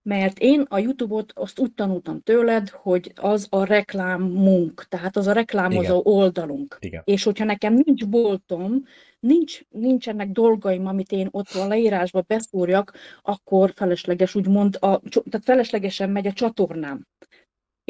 mert 0.03 0.39
én 0.39 0.61
a 0.69 0.79
YouTube-ot 0.79 1.33
azt 1.35 1.59
úgy 1.59 1.73
tanultam 1.73 2.21
tőled, 2.21 2.69
hogy 2.69 3.13
az 3.15 3.47
a 3.51 3.65
reklámunk, 3.65 4.87
tehát 4.89 5.17
az 5.17 5.27
a 5.27 5.33
reklámozó 5.33 6.01
Igen. 6.01 6.15
oldalunk. 6.15 6.77
Igen. 6.81 7.03
És 7.05 7.23
hogyha 7.23 7.45
nekem 7.45 7.83
nincs 7.85 8.07
boltom, 8.07 8.83
nincs, 9.21 9.61
nincsenek 9.69 10.29
dolgaim, 10.31 10.87
amit 10.87 11.13
én 11.13 11.29
ott 11.31 11.51
a 11.51 11.67
leírásba 11.67 12.25
beszúrjak, 12.27 12.93
akkor 13.23 13.73
felesleges, 13.77 14.35
úgymond, 14.35 14.77
a, 14.81 15.01
tehát 15.09 15.45
feleslegesen 15.45 16.11
megy 16.11 16.27
a 16.27 16.33
csatornám. 16.33 17.07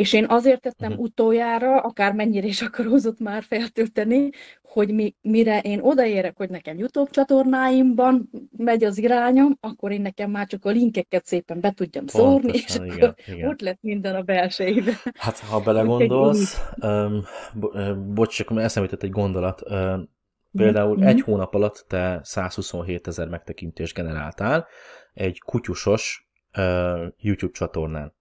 És 0.00 0.12
én 0.12 0.26
azért 0.28 0.60
tettem 0.60 0.90
uh-huh. 0.90 1.04
utoljára, 1.04 1.80
akár 1.80 2.12
mennyire 2.12 2.46
is 2.46 2.62
akarózott 2.62 3.18
már 3.18 3.42
feltölteni, 3.42 4.30
hogy 4.62 4.94
mi, 4.94 5.14
mire 5.20 5.60
én 5.60 5.80
odaérek, 5.80 6.36
hogy 6.36 6.50
nekem 6.50 6.78
YouTube 6.78 7.10
csatornáimban 7.10 8.30
megy 8.56 8.84
az 8.84 8.98
irányom, 8.98 9.56
akkor 9.60 9.92
én 9.92 10.00
nekem 10.00 10.30
már 10.30 10.46
csak 10.46 10.64
a 10.64 10.70
linkeket 10.70 11.26
szépen 11.26 11.60
be 11.60 11.70
tudjam 11.72 12.04
Pontosan, 12.06 12.30
szórni, 12.30 12.52
és 12.52 12.74
igen, 12.74 12.88
akkor 12.88 13.14
igen. 13.26 13.48
ott 13.48 13.60
lett 13.60 13.78
minden 13.80 14.14
a 14.14 14.22
belsejében. 14.22 14.94
Hát, 15.14 15.38
ha 15.38 15.60
belegondolsz, 15.60 16.60
um, 16.82 17.22
bo- 17.54 17.98
bocs, 18.14 18.36
csak 18.36 18.50
eszembe 18.56 18.90
egy 19.00 19.10
gondolat. 19.10 19.62
Um, 19.70 20.08
például 20.52 20.96
mm-hmm. 20.96 21.06
egy 21.06 21.20
hónap 21.20 21.54
alatt 21.54 21.84
te 21.88 22.20
127 22.22 23.06
ezer 23.06 23.28
megtekintést 23.28 23.94
generáltál 23.94 24.66
egy 25.12 25.38
kutyusos 25.38 26.30
uh, 26.56 27.06
YouTube 27.18 27.52
csatornán 27.52 28.18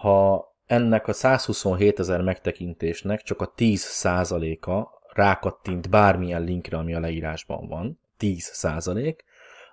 ha 0.00 0.48
ennek 0.66 1.08
a 1.08 1.12
127 1.12 1.98
ezer 1.98 2.20
megtekintésnek 2.20 3.22
csak 3.22 3.40
a 3.40 3.52
10%-a 3.56 4.88
rákattint 5.12 5.90
bármilyen 5.90 6.42
linkre, 6.42 6.76
ami 6.76 6.94
a 6.94 7.00
leírásban 7.00 7.68
van, 7.68 8.00
10%, 8.18 9.16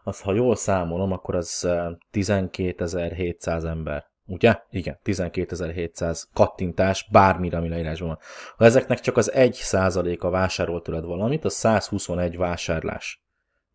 az 0.04 0.22
ha 0.22 0.34
jól 0.34 0.56
számolom, 0.56 1.12
akkor 1.12 1.36
az 1.36 1.68
12.700 2.14 3.66
ember. 3.66 4.06
Ugye? 4.28 4.60
Igen, 4.70 5.00
12.700 5.04 6.24
kattintás 6.34 7.08
bármire, 7.12 7.58
ami 7.58 7.70
leírásban 7.70 8.08
van. 8.08 8.20
Ha 8.58 8.66
ezeknek 8.66 9.00
csak 9.00 9.18
az 9.18 9.32
1%-a 9.36 10.30
vásárolt 10.30 10.84
tőled 10.84 11.04
valamit, 11.04 11.46
az 11.46 11.54
121 11.54 12.38
vásárlás. 12.38 13.24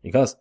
Igaz? 0.01 0.39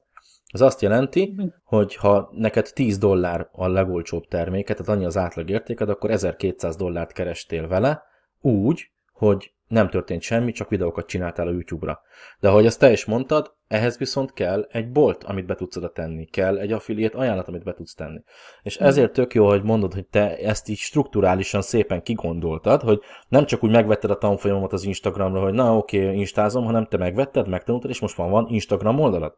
Ez 0.52 0.60
azt 0.60 0.80
jelenti, 0.80 1.34
hogy 1.64 1.96
ha 1.96 2.30
neked 2.32 2.70
10 2.74 2.98
dollár 2.98 3.48
a 3.52 3.68
legolcsóbb 3.68 4.26
terméket, 4.26 4.76
tehát 4.76 4.92
annyi 4.92 5.04
az 5.04 5.16
átlagértéked, 5.16 5.88
akkor 5.88 6.10
1200 6.10 6.76
dollárt 6.76 7.12
kerestél 7.12 7.68
vele, 7.68 8.02
úgy, 8.40 8.90
hogy 9.12 9.52
nem 9.70 9.88
történt 9.88 10.22
semmi, 10.22 10.52
csak 10.52 10.68
videókat 10.68 11.06
csináltál 11.06 11.46
a 11.46 11.50
YouTube-ra. 11.50 12.00
De 12.40 12.48
ahogy 12.48 12.66
azt 12.66 12.78
te 12.78 12.90
is 12.90 13.04
mondtad, 13.04 13.54
ehhez 13.68 13.98
viszont 13.98 14.32
kell 14.32 14.66
egy 14.70 14.90
bolt, 14.90 15.24
amit 15.24 15.46
be 15.46 15.54
tudsz 15.54 15.76
oda 15.76 15.90
tenni, 15.90 16.24
kell 16.24 16.58
egy 16.58 16.72
affiliate 16.72 17.18
ajánlat, 17.18 17.48
amit 17.48 17.64
be 17.64 17.72
tudsz 17.72 17.94
tenni. 17.94 18.22
És 18.62 18.76
ezért 18.76 19.12
tök 19.12 19.34
jó, 19.34 19.46
hogy 19.48 19.62
mondod, 19.62 19.94
hogy 19.94 20.06
te 20.06 20.36
ezt 20.36 20.68
így 20.68 20.76
strukturálisan 20.76 21.62
szépen 21.62 22.02
kigondoltad, 22.02 22.82
hogy 22.82 23.00
nem 23.28 23.44
csak 23.44 23.64
úgy 23.64 23.70
megvetted 23.70 24.10
a 24.10 24.18
tanfolyamomat 24.18 24.72
az 24.72 24.84
Instagramra, 24.84 25.40
hogy 25.40 25.52
na 25.52 25.76
oké, 25.76 26.04
okay, 26.04 26.18
instázom, 26.18 26.64
hanem 26.64 26.86
te 26.86 26.96
megvetted, 26.96 27.48
megtanultad, 27.48 27.90
és 27.90 28.00
most 28.00 28.16
van, 28.16 28.30
van 28.30 28.46
Instagram 28.48 29.00
oldalad. 29.00 29.34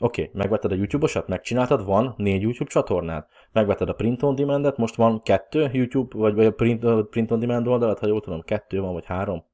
Oké, 0.00 0.22
okay, 0.22 0.34
megvetted 0.34 0.72
a 0.72 0.74
YouTube-osat, 0.74 1.28
megcsináltad, 1.28 1.84
van 1.84 2.14
négy 2.16 2.42
YouTube 2.42 2.70
csatornád. 2.70 3.26
Megvetted 3.52 3.88
a 3.88 3.92
Print 3.92 4.22
on 4.22 4.34
Demand-et, 4.34 4.76
most 4.76 4.94
van 4.94 5.22
kettő 5.22 5.70
YouTube, 5.72 6.18
vagy, 6.18 6.34
vagy 6.34 6.46
a 6.46 6.52
Print, 6.52 6.84
a 6.84 7.04
Print 7.04 7.30
on 7.30 7.38
Demand 7.38 7.66
oldalat, 7.66 7.98
ha 7.98 8.06
jól 8.06 8.20
tudom, 8.20 8.40
kettő 8.40 8.80
van, 8.80 8.92
vagy 8.92 9.04
három? 9.04 9.44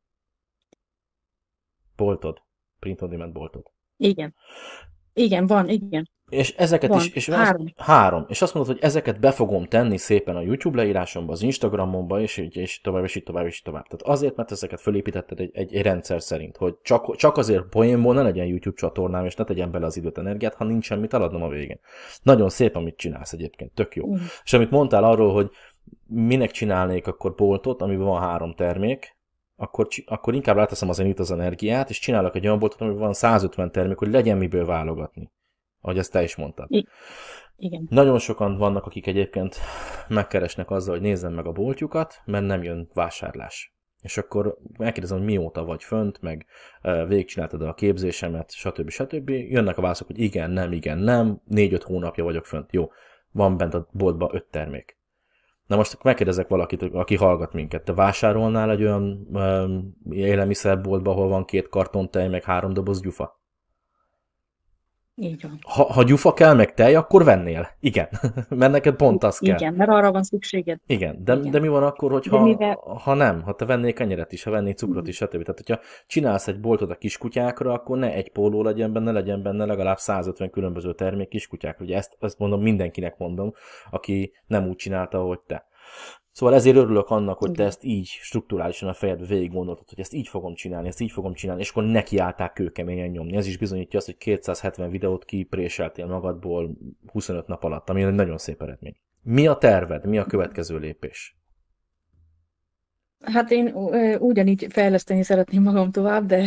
Boltod. 1.97 2.43
Print 2.79 3.03
on 3.03 3.09
Demand 3.09 3.33
boltod. 3.33 3.73
Igen. 3.97 4.35
Igen, 5.13 5.47
van, 5.47 5.69
igen. 5.69 6.09
És 6.35 6.55
ezeket 6.57 6.91
Van, 6.91 6.99
is, 6.99 7.09
és 7.09 7.29
három. 7.29 7.67
Azt, 7.77 7.89
három. 7.89 8.25
És 8.29 8.43
azt 8.43 8.55
mondod, 8.55 8.73
hogy 8.73 8.83
ezeket 8.85 9.21
be 9.21 9.31
fogom 9.31 9.65
tenni 9.65 9.97
szépen 9.97 10.37
a 10.37 10.41
YouTube 10.41 10.77
leírásomba, 10.77 11.33
az 11.33 11.43
Instagramomba, 11.43 12.21
és, 12.21 12.37
és, 12.37 12.55
és 12.55 12.81
tovább, 12.81 13.05
és 13.05 13.15
így 13.15 13.23
tovább, 13.23 13.47
és 13.47 13.57
így 13.57 13.63
tovább. 13.63 13.87
Tehát 13.87 14.17
azért, 14.17 14.37
mert 14.37 14.51
ezeket 14.51 14.81
fölépítetted 14.81 15.41
egy, 15.41 15.51
egy, 15.53 15.75
egy 15.75 15.83
rendszer 15.83 16.23
szerint, 16.23 16.57
hogy 16.57 16.75
csak, 16.83 17.17
csak 17.17 17.37
azért 17.37 17.63
poénból 17.63 18.15
ne 18.15 18.23
legyen 18.23 18.47
YouTube 18.47 18.77
csatornám, 18.77 19.25
és 19.25 19.35
ne 19.35 19.45
tegyen 19.45 19.71
bele 19.71 19.87
az 19.87 19.97
időt, 19.97 20.19
energiát, 20.19 20.55
ha 20.55 20.65
nincs 20.65 20.85
semmit 20.85 21.15
eladnom 21.15 21.43
a 21.43 21.49
végén. 21.49 21.79
Nagyon 22.23 22.49
szép, 22.49 22.77
amit 22.77 22.97
csinálsz 22.97 23.33
egyébként, 23.33 23.73
tök 23.75 23.97
jó. 23.97 24.15
Mm. 24.15 24.19
És 24.45 24.53
amit 24.53 24.71
mondtál 24.71 25.05
arról, 25.05 25.33
hogy 25.33 25.51
minek 26.07 26.51
csinálnék 26.51 27.07
akkor 27.07 27.35
boltot, 27.35 27.83
amiben 27.83 28.07
van 28.07 28.21
három 28.21 28.55
termék, 28.55 29.17
akkor, 29.57 29.87
akkor 30.07 30.35
inkább 30.35 30.57
ráteszem 30.57 30.89
az 30.89 30.99
itt 30.99 31.19
az 31.19 31.31
energiát, 31.31 31.91
és 31.91 31.99
csinálok 31.99 32.37
egy 32.37 32.47
olyan 32.47 32.59
boltot, 32.59 32.81
amiben 32.81 33.01
van 33.01 33.13
150 33.13 33.71
termék, 33.71 33.99
hogy 33.99 34.11
legyen 34.11 34.39
miből 34.39 34.67
válogatni 34.67 35.31
ahogy 35.85 35.99
ezt 35.99 36.13
te 36.13 36.23
is 36.23 36.37
mondtad. 36.37 36.67
I- 36.71 36.87
igen. 37.57 37.87
Nagyon 37.91 38.19
sokan 38.19 38.57
vannak, 38.57 38.87
akik 38.87 39.07
egyébként 39.07 39.57
megkeresnek 40.09 40.71
azzal, 40.71 40.95
hogy 40.95 41.03
nézzem 41.03 41.33
meg 41.33 41.47
a 41.47 41.53
boltjukat, 41.53 42.23
mert 42.25 42.47
nem 42.47 42.63
jön 42.63 42.89
vásárlás. 42.95 43.75
És 44.03 44.19
akkor 44.19 44.59
megkérdezem, 44.79 45.19
hogy 45.19 45.27
mióta 45.27 45.65
vagy 45.65 45.83
fönt, 45.83 46.21
meg 46.21 46.47
végigcsináltad 46.83 47.63
a 47.63 47.75
képzésemet, 47.75 48.53
stb. 48.53 48.91
stb. 48.91 49.31
Jönnek 49.31 49.79
a 49.79 49.81
válaszok, 49.81 50.07
hogy 50.07 50.19
igen, 50.19 50.51
nem, 50.51 50.73
igen, 50.73 50.99
nem, 50.99 51.41
négy-öt 51.45 51.83
hónapja 51.83 52.25
vagyok 52.25 52.47
fönt. 52.47 52.73
Jó, 52.73 52.91
van 53.31 53.57
bent 53.57 53.75
a 53.75 53.89
boltba 53.93 54.31
öt 54.33 54.45
termék. 54.45 54.99
Na 55.67 55.77
most 55.77 56.03
megkérdezek 56.03 56.49
valakit, 56.49 56.83
aki 56.83 57.17
hallgat 57.17 57.53
minket, 57.53 57.85
te 57.85 57.93
vásárolnál 57.93 58.71
egy 58.71 58.83
olyan 58.83 59.29
um, 59.33 59.97
élelmiszerboltba, 60.11 61.11
ahol 61.11 61.29
van 61.29 61.45
két 61.45 61.69
karton 61.69 62.11
tej, 62.11 62.29
meg 62.29 62.45
három 62.45 62.73
doboz 62.73 63.01
gyufa? 63.01 63.43
Így 65.17 65.43
van. 65.43 65.59
Ha, 65.63 65.93
ha 65.93 66.03
gyufa 66.03 66.33
kell, 66.33 66.55
meg 66.55 66.75
tej, 66.75 66.95
akkor 66.95 67.25
vennél. 67.25 67.69
Igen. 67.81 68.09
mert 68.49 68.73
neked 68.73 68.95
pont 68.95 69.25
az 69.25 69.39
kell. 69.39 69.57
Igen, 69.57 69.75
mert 69.75 69.91
arra 69.91 70.13
van 70.13 70.23
szükséged. 70.23 70.81
Igen, 70.87 71.25
de, 71.25 71.35
Igen. 71.35 71.51
de 71.51 71.61
mi 71.61 71.69
van 71.69 71.83
akkor, 71.83 72.11
hogyha, 72.11 72.43
mivel... 72.43 72.75
ha 72.75 73.15
nem, 73.15 73.43
ha 73.43 73.55
te 73.55 73.65
vennél 73.65 73.93
kenyeret 73.93 74.33
is, 74.33 74.43
ha 74.43 74.51
vennél 74.51 74.75
cukrot 74.75 75.09
is, 75.09 75.17
stb. 75.17 75.43
Tehát, 75.43 75.63
hogyha 75.67 75.79
csinálsz 76.07 76.49
egy 76.49 76.61
boltot 76.61 76.91
a 76.91 76.95
kiskutyákra, 76.95 77.73
akkor 77.73 77.99
ne 77.99 78.13
egy 78.13 78.31
póló 78.31 78.63
legyen 78.63 78.93
benne, 78.93 79.13
legyen 79.13 79.43
benne 79.43 79.65
legalább 79.65 79.99
150 79.99 80.51
különböző 80.51 80.95
termék 80.95 81.29
kiskutyákra. 81.29 81.85
Ugye 81.85 81.97
ezt, 81.97 82.17
ezt 82.21 82.39
mondom, 82.39 82.63
mindenkinek 82.63 83.19
mondom, 83.19 83.53
aki 83.91 84.33
nem 84.47 84.69
úgy 84.69 84.77
csinálta, 84.77 85.19
ahogy 85.19 85.41
te. 85.41 85.67
Szóval 86.35 86.55
ezért 86.55 86.77
örülök 86.77 87.11
annak, 87.11 87.39
hogy 87.39 87.51
te 87.53 87.65
ezt 87.65 87.85
így 87.85 88.07
strukturálisan 88.07 88.89
a 88.89 88.93
fejedbe 88.93 89.27
végig 89.27 89.53
gondoltad, 89.53 89.89
hogy 89.89 90.01
ezt 90.01 90.13
így 90.13 90.29
fogom 90.29 90.55
csinálni, 90.55 90.89
ezt 90.89 91.01
így 91.01 91.11
fogom 91.11 91.35
csinálni, 91.35 91.63
és 91.63 91.71
akkor 91.71 91.85
nekiállták 91.85 92.53
kőkeményen 92.53 93.09
nyomni. 93.09 93.37
Ez 93.37 93.47
is 93.47 93.57
bizonyítja 93.57 93.99
azt, 93.99 94.07
hogy 94.07 94.17
270 94.17 94.91
videót 94.91 95.25
kipréseltél 95.25 96.07
magadból 96.07 96.77
25 97.13 97.47
nap 97.47 97.65
alatt, 97.65 97.91
ami 97.91 98.03
egy 98.03 98.15
nagyon 98.15 98.39
szép 98.39 98.63
eredmény. 98.63 98.97
Mi 99.23 99.47
a 99.47 99.55
terved? 99.55 100.07
Mi 100.07 100.19
a 100.19 100.25
következő 100.25 100.79
lépés? 100.79 101.37
Hát 103.25 103.51
én 103.51 103.67
ugyanígy 104.19 104.67
fejleszteni 104.71 105.23
szeretném 105.23 105.63
magam 105.63 105.91
tovább, 105.91 106.27
de 106.27 106.45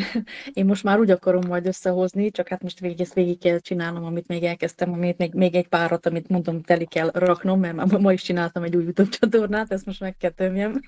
én 0.53 0.65
most 0.65 0.83
már 0.83 0.99
úgy 0.99 1.11
akarom 1.11 1.41
majd 1.47 1.67
összehozni, 1.67 2.31
csak 2.31 2.47
hát 2.47 2.61
most 2.61 2.79
végig 2.79 3.01
ezt 3.01 3.13
végig 3.13 3.39
kell 3.39 3.59
csinálnom, 3.59 4.03
amit 4.03 4.27
még 4.27 4.43
elkezdtem, 4.43 4.93
amit 4.93 5.17
még, 5.17 5.33
még 5.33 5.55
egy 5.55 5.67
párat, 5.67 6.05
amit 6.05 6.29
mondom, 6.29 6.61
teli 6.61 6.85
kell 6.85 7.09
raknom, 7.13 7.59
mert 7.59 7.75
ma, 7.75 7.97
ma 7.97 8.13
is 8.13 8.21
csináltam 8.21 8.63
egy 8.63 8.75
új 8.75 8.83
YouTube 8.83 9.09
csatornát, 9.09 9.71
ezt 9.71 9.85
most 9.85 9.99
meg 9.99 10.17
kell 10.17 10.31
tömjem. 10.31 10.79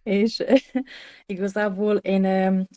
és 0.02 0.44
igazából 1.26 1.96
én 1.96 2.22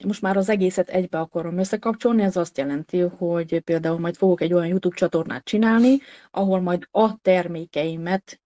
most 0.06 0.22
már 0.22 0.38
az 0.38 0.50
egészet 0.50 0.90
egybe 0.90 1.20
akarom 1.20 1.58
összekapcsolni, 1.58 2.22
ez 2.22 2.36
azt 2.36 2.58
jelenti, 2.58 3.00
hogy 3.00 3.60
például 3.60 4.00
majd 4.00 4.16
fogok 4.16 4.42
egy 4.42 4.54
olyan 4.54 4.68
YouTube 4.68 4.96
csatornát 4.96 5.44
csinálni, 5.44 5.98
ahol 6.32 6.62
majd 6.62 6.88
a 6.92 7.18
termékeimet 7.22 8.42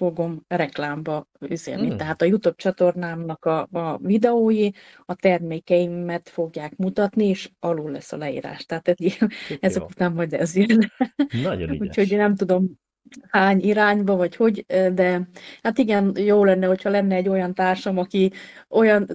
fogom 0.00 0.44
reklámba 0.48 1.26
üzenni. 1.48 1.86
Hmm. 1.88 1.96
Tehát 1.96 2.22
a 2.22 2.24
YouTube 2.24 2.56
csatornámnak 2.56 3.44
a, 3.44 3.68
a 3.72 3.98
videói, 3.98 4.70
a 5.04 5.14
termékeimet 5.14 6.28
fogják 6.28 6.76
mutatni, 6.76 7.24
és 7.24 7.50
alul 7.58 7.90
lesz 7.90 8.12
a 8.12 8.16
leírás. 8.16 8.64
Tehát 8.64 8.88
ez, 8.88 8.96
ezek 9.60 9.84
után 9.84 10.12
majd 10.12 10.32
ez 10.32 10.56
jön. 10.56 10.92
Nagyon 11.42 11.70
Úgyhogy 11.70 12.16
nem 12.16 12.34
tudom, 12.34 12.78
hány 13.28 13.60
irányba, 13.60 14.16
vagy 14.16 14.36
hogy, 14.36 14.64
de 14.94 15.28
hát 15.62 15.78
igen, 15.78 16.12
jó 16.16 16.44
lenne, 16.44 16.66
hogyha 16.66 16.90
lenne 16.90 17.14
egy 17.14 17.28
olyan 17.28 17.54
társam, 17.54 17.98
aki 17.98 18.32
olyan, 18.68 19.06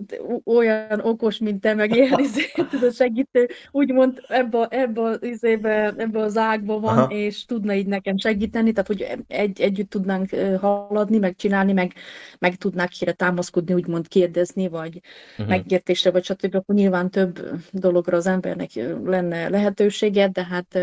olyan 0.45 0.99
okos, 0.99 1.37
mint 1.37 1.61
te, 1.61 1.73
meg 1.73 1.95
ilyen 1.95 2.19
izé, 2.23 2.43
tudod, 2.69 2.93
segítő, 2.93 3.47
úgymond 3.71 4.21
ebbe, 4.27 4.67
ebbe, 4.69 5.17
izébe, 5.21 5.93
ebbe 5.97 6.19
az 6.19 6.37
ágba 6.37 6.79
van, 6.79 6.97
Aha. 6.97 7.13
és 7.13 7.45
tudna 7.45 7.73
így 7.73 7.87
nekem 7.87 8.17
segíteni, 8.17 8.71
tehát 8.71 8.87
hogy 8.87 9.23
egy, 9.27 9.61
együtt 9.61 9.89
tudnánk 9.89 10.29
haladni, 10.59 11.17
meg 11.17 11.35
csinálni, 11.35 11.73
meg, 11.73 11.93
meg 12.39 12.55
tudnák 12.55 12.91
hire 12.91 13.11
támaszkodni, 13.11 13.73
úgymond 13.73 14.07
kérdezni, 14.07 14.67
vagy 14.67 14.99
uh-huh. 15.31 15.47
megértésre, 15.47 16.11
vagy 16.11 16.23
stb. 16.23 16.55
Akkor 16.55 16.75
nyilván 16.75 17.09
több 17.09 17.39
dologra 17.71 18.17
az 18.17 18.27
embernek 18.27 18.69
lenne 19.03 19.49
lehetősége, 19.49 20.27
de 20.27 20.45
hát 20.45 20.79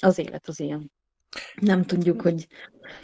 az 0.00 0.18
élet 0.18 0.48
az 0.48 0.60
ilyen 0.60 0.90
nem 1.60 1.82
tudjuk, 1.82 2.22
hogy 2.22 2.46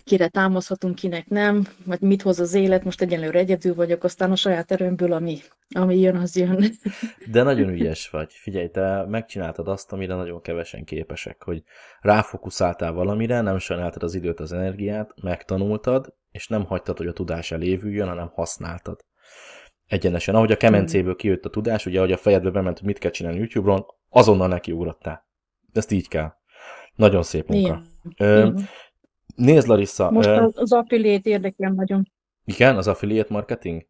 kire 0.05 0.29
támaszhatunk, 0.29 0.95
kinek 0.95 1.29
nem, 1.29 1.67
vagy 1.85 2.01
mit 2.01 2.23
hoz 2.23 2.41
az 2.41 2.55
élet, 2.55 2.85
most 2.85 3.03
egyelőre 3.03 3.39
egyedül 3.39 3.75
vagyok, 3.75 4.05
aztán 4.05 4.31
a 4.31 4.37
saját 4.37 4.73
erőmből, 4.73 5.13
ami, 5.13 5.39
ami 5.75 5.99
jön, 6.01 6.17
az 6.17 6.37
jön. 6.37 6.65
De 7.33 7.43
nagyon 7.43 7.69
ügyes 7.69 8.11
vagy. 8.11 8.33
Figyelj, 8.33 8.69
te 8.69 9.05
megcsináltad 9.09 9.69
azt, 9.69 9.93
amire 9.93 10.15
nagyon 10.15 10.41
kevesen 10.41 10.85
képesek, 10.85 11.43
hogy 11.43 11.63
ráfokuszáltál 12.01 12.93
valamire, 12.93 13.41
nem 13.41 13.59
sajnáltad 13.59 14.03
az 14.03 14.15
időt, 14.15 14.41
az 14.41 14.53
energiát, 14.53 15.15
megtanultad, 15.23 16.15
és 16.31 16.49
nem 16.49 16.65
hagytad, 16.65 16.97
hogy 16.97 17.07
a 17.07 17.13
tudás 17.13 17.53
elévüljön, 17.53 18.09
hanem 18.09 18.31
használtad. 18.35 19.01
Egyenesen, 19.87 20.35
ahogy 20.35 20.53
a 20.53 20.57
kemencéből 20.57 21.17
kijött 21.17 21.45
a 21.45 21.51
tudás, 21.51 21.87
ugye, 21.87 21.99
ahogy 21.99 22.13
a 22.13 22.17
fejedbe 22.17 22.51
bement, 22.51 22.79
hogy 22.79 22.87
mit 22.87 22.99
kell 22.99 23.11
csinálni 23.11 23.39
YouTube-ron, 23.39 23.85
azonnal 24.09 24.49
nekiugrottál. 24.49 25.27
Ezt 25.73 25.91
így 25.91 26.09
kell. 26.09 26.33
Nagyon 26.95 27.23
szép 27.23 27.49
munka. 27.49 27.69
Igen. 27.69 27.87
Ö, 28.17 28.51
nézd, 29.37 29.69
Larissa. 29.69 30.11
Most 30.11 30.29
ö, 30.29 30.49
az 30.55 30.73
affiliate 30.73 31.31
érdekel 31.31 31.71
nagyon. 31.73 32.13
Igen, 32.45 32.77
az 32.77 32.89
affiliate 32.89 33.33
marketing? 33.33 33.87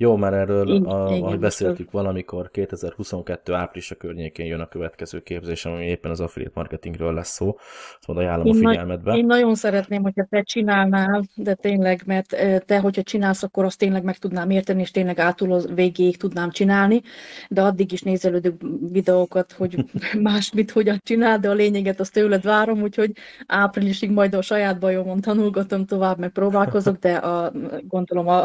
Jó, 0.00 0.16
mert 0.16 0.34
erről, 0.34 0.68
igen, 0.68 0.84
a, 0.84 1.10
igen, 1.10 1.22
ahogy 1.22 1.38
beszéltük 1.38 1.90
valamikor, 1.90 2.50
2022 2.50 3.52
április 3.54 3.94
környékén 3.98 4.46
jön 4.46 4.60
a 4.60 4.68
következő 4.68 5.20
képzésem, 5.20 5.72
ami 5.72 5.84
éppen 5.84 6.10
az 6.10 6.20
affiliate 6.20 6.52
marketingről 6.54 7.14
lesz 7.14 7.28
szó. 7.28 7.56
Azt 7.98 8.06
mondom, 8.06 8.24
ajánlom 8.26 8.46
én 8.46 8.66
a 8.66 8.68
figyelmetbe. 8.68 9.16
Én 9.16 9.26
nagyon 9.26 9.54
szeretném, 9.54 10.02
hogyha 10.02 10.26
te 10.30 10.42
csinálnál, 10.42 11.24
de 11.34 11.54
tényleg, 11.54 12.02
mert 12.06 12.36
te, 12.66 12.78
hogyha 12.78 13.02
csinálsz, 13.02 13.42
akkor 13.42 13.64
azt 13.64 13.78
tényleg 13.78 14.04
meg 14.04 14.18
tudnám 14.18 14.50
érteni, 14.50 14.80
és 14.80 14.90
tényleg 14.90 15.18
átul 15.18 15.52
az 15.52 15.74
végéig 15.74 16.16
tudnám 16.16 16.50
csinálni, 16.50 17.02
de 17.48 17.62
addig 17.62 17.92
is 17.92 18.02
nézelődök 18.02 18.54
videókat, 18.90 19.52
hogy 19.52 19.84
más 20.22 20.52
mit 20.52 20.70
hogyan 20.70 21.00
csinál, 21.04 21.38
de 21.38 21.50
a 21.50 21.54
lényeget 21.54 22.00
azt 22.00 22.12
tőled 22.12 22.42
várom, 22.42 22.82
úgyhogy 22.82 23.12
áprilisig 23.46 24.10
majd 24.10 24.34
a 24.34 24.42
saját 24.42 24.78
bajomon 24.78 25.20
tanulgatom 25.20 25.86
tovább, 25.86 26.18
meg 26.18 26.30
próbálkozok, 26.30 26.96
de 26.96 27.14
a, 27.14 27.52
gondolom 27.88 28.28
a 28.28 28.44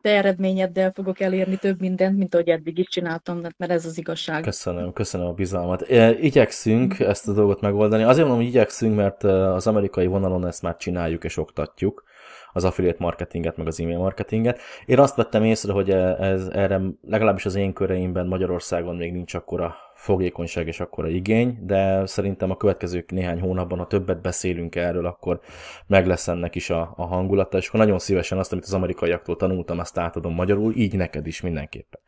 te 0.00 0.10
eredményeddel 0.10 0.84
el 0.86 0.92
fogok 0.94 1.20
elérni 1.20 1.56
több 1.56 1.80
mindent, 1.80 2.16
mint 2.16 2.34
ahogy 2.34 2.48
eddig 2.48 2.78
is 2.78 2.88
csináltam, 2.88 3.40
mert 3.56 3.72
ez 3.72 3.86
az 3.86 3.98
igazság. 3.98 4.42
Köszönöm, 4.42 4.92
köszönöm 4.92 5.26
a 5.26 5.32
bizalmat. 5.32 5.88
Igyekszünk 6.20 7.00
ezt 7.00 7.28
a 7.28 7.32
dolgot 7.32 7.60
megoldani. 7.60 8.02
Azért 8.02 8.26
mondom, 8.26 8.44
hogy 8.44 8.54
igyekszünk, 8.54 8.96
mert 8.96 9.24
az 9.24 9.66
amerikai 9.66 10.06
vonalon 10.06 10.46
ezt 10.46 10.62
már 10.62 10.76
csináljuk 10.76 11.24
és 11.24 11.36
oktatjuk 11.36 12.04
az 12.52 12.64
affiliate 12.64 12.96
marketinget, 13.00 13.56
meg 13.56 13.66
az 13.66 13.80
e-mail 13.80 13.98
marketinget. 13.98 14.60
Én 14.86 14.98
azt 14.98 15.16
vettem 15.16 15.44
észre, 15.44 15.72
hogy 15.72 15.90
ez, 15.90 16.46
erre 16.46 16.80
legalábbis 17.02 17.46
az 17.46 17.54
én 17.54 17.72
köreimben 17.72 18.26
Magyarországon 18.26 18.96
még 18.96 19.12
nincs 19.12 19.34
akkora 19.34 19.76
fogékonyság 20.06 20.66
és 20.66 20.80
akkora 20.80 21.08
igény, 21.08 21.58
de 21.62 22.06
szerintem 22.06 22.50
a 22.50 22.56
következő 22.56 23.04
néhány 23.08 23.40
hónapban, 23.40 23.78
ha 23.78 23.86
többet 23.86 24.20
beszélünk 24.20 24.74
erről, 24.74 25.06
akkor 25.06 25.40
meg 25.86 26.06
lesz 26.06 26.28
ennek 26.28 26.54
is 26.54 26.70
a, 26.70 26.92
a 26.96 27.06
hangulata, 27.06 27.58
és 27.58 27.68
akkor 27.68 27.80
nagyon 27.80 27.98
szívesen 27.98 28.38
azt, 28.38 28.52
amit 28.52 28.64
az 28.64 28.74
amerikaiaktól 28.74 29.36
tanultam, 29.36 29.78
azt 29.78 29.98
átadom 29.98 30.34
magyarul, 30.34 30.74
így 30.74 30.96
neked 30.96 31.26
is 31.26 31.40
mindenképpen. 31.40 32.00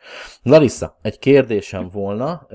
Larissa, 0.43 0.99
egy 1.03 1.19
kérdésem 1.19 1.89
volna, 1.89 2.47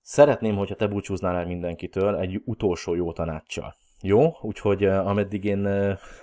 szeretném, 0.00 0.56
hogyha 0.56 0.74
te 0.74 0.86
búcsúznál 0.86 1.36
el 1.36 1.46
mindenkitől 1.46 2.16
egy 2.16 2.42
utolsó 2.44 2.94
jó 2.94 3.12
tanácssal. 3.12 3.74
Jó, 4.04 4.36
úgyhogy 4.40 4.84
ameddig 4.84 5.44
én 5.44 5.68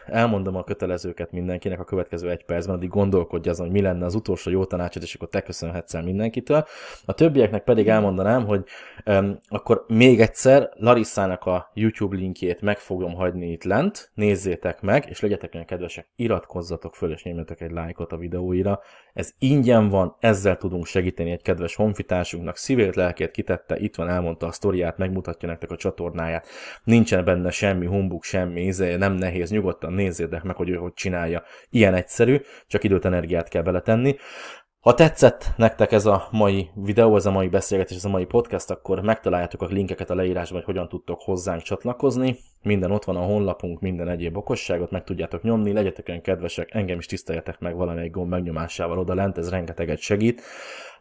elmondom 0.05 0.55
a 0.55 0.63
kötelezőket 0.63 1.31
mindenkinek 1.31 1.79
a 1.79 1.83
következő 1.83 2.29
egy 2.29 2.45
percben, 2.45 2.75
addig 2.75 2.89
gondolkodj 2.89 3.49
azon, 3.49 3.65
hogy 3.65 3.75
mi 3.75 3.81
lenne 3.81 4.05
az 4.05 4.15
utolsó 4.15 4.51
jó 4.51 4.65
tanácsod, 4.65 5.03
és 5.03 5.15
akkor 5.15 5.29
te 5.29 5.41
köszönhetsz 5.41 5.93
el 5.93 6.03
mindenkitől. 6.03 6.65
A 7.05 7.13
többieknek 7.13 7.63
pedig 7.63 7.87
elmondanám, 7.87 8.45
hogy 8.45 8.63
um, 9.05 9.39
akkor 9.47 9.85
még 9.87 10.21
egyszer 10.21 10.69
Larissának 10.73 11.45
a 11.45 11.71
YouTube 11.73 12.15
linkjét 12.15 12.61
meg 12.61 12.77
fogom 12.77 13.13
hagyni 13.13 13.51
itt 13.51 13.63
lent, 13.63 14.11
nézzétek 14.13 14.81
meg, 14.81 15.05
és 15.09 15.19
legyetek 15.19 15.53
olyan 15.53 15.65
kedvesek, 15.65 16.07
iratkozzatok 16.15 16.95
föl, 16.95 17.11
és 17.11 17.23
nyomjatok 17.23 17.61
egy 17.61 17.71
lájkot 17.71 18.11
a 18.11 18.17
videóira. 18.17 18.79
Ez 19.13 19.33
ingyen 19.37 19.89
van, 19.89 20.15
ezzel 20.19 20.57
tudunk 20.57 20.85
segíteni 20.85 21.31
egy 21.31 21.41
kedves 21.41 21.75
honfitársunknak, 21.75 22.57
szívét, 22.57 22.95
lelkét 22.95 23.31
kitette, 23.31 23.77
itt 23.77 23.95
van, 23.95 24.09
elmondta 24.09 24.47
a 24.47 24.51
sztoriát, 24.51 24.97
megmutatja 24.97 25.47
nektek 25.47 25.71
a 25.71 25.75
csatornáját, 25.75 26.47
nincsen 26.83 27.25
benne 27.25 27.51
sem 27.51 27.68
semmi 27.69 27.85
humbuk, 27.85 28.23
semmi, 28.23 28.61
izé, 28.61 28.95
nem 28.95 29.13
nehéz, 29.13 29.49
nyugodtan 29.49 29.93
nézzétek 29.93 30.43
meg, 30.43 30.55
hogy 30.55 30.69
ő 30.69 30.75
hogy 30.75 30.93
csinálja. 30.93 31.43
Ilyen 31.69 31.93
egyszerű, 31.93 32.41
csak 32.67 32.83
időt, 32.83 33.05
energiát 33.05 33.47
kell 33.49 33.61
beletenni. 33.61 34.15
Ha 34.79 34.93
tetszett 34.93 35.45
nektek 35.57 35.91
ez 35.91 36.05
a 36.05 36.27
mai 36.31 36.69
videó, 36.73 37.15
ez 37.15 37.25
a 37.25 37.31
mai 37.31 37.47
beszélgetés, 37.47 37.97
ez 37.97 38.05
a 38.05 38.09
mai 38.09 38.25
podcast, 38.25 38.69
akkor 38.69 39.01
megtaláljátok 39.01 39.61
a 39.61 39.65
linkeket 39.65 40.09
a 40.09 40.15
leírásban, 40.15 40.57
hogy 40.57 40.75
hogyan 40.75 40.89
tudtok 40.89 41.21
hozzánk 41.21 41.61
csatlakozni. 41.61 42.37
Minden 42.63 42.91
ott 42.91 43.03
van 43.03 43.15
a 43.15 43.25
honlapunk, 43.25 43.79
minden 43.79 44.09
egyéb 44.09 44.37
okosságot 44.37 44.91
meg 44.91 45.03
tudjátok 45.03 45.41
nyomni, 45.41 45.73
legyetek 45.73 46.21
kedvesek, 46.21 46.73
engem 46.73 46.97
is 46.97 47.05
tiszteljetek 47.05 47.59
meg 47.59 47.75
valamelyik 47.75 48.11
gomb 48.11 48.29
megnyomásával 48.29 48.99
oda 48.99 49.13
lent, 49.13 49.37
ez 49.37 49.49
rengeteget 49.49 49.99
segít. 49.99 50.41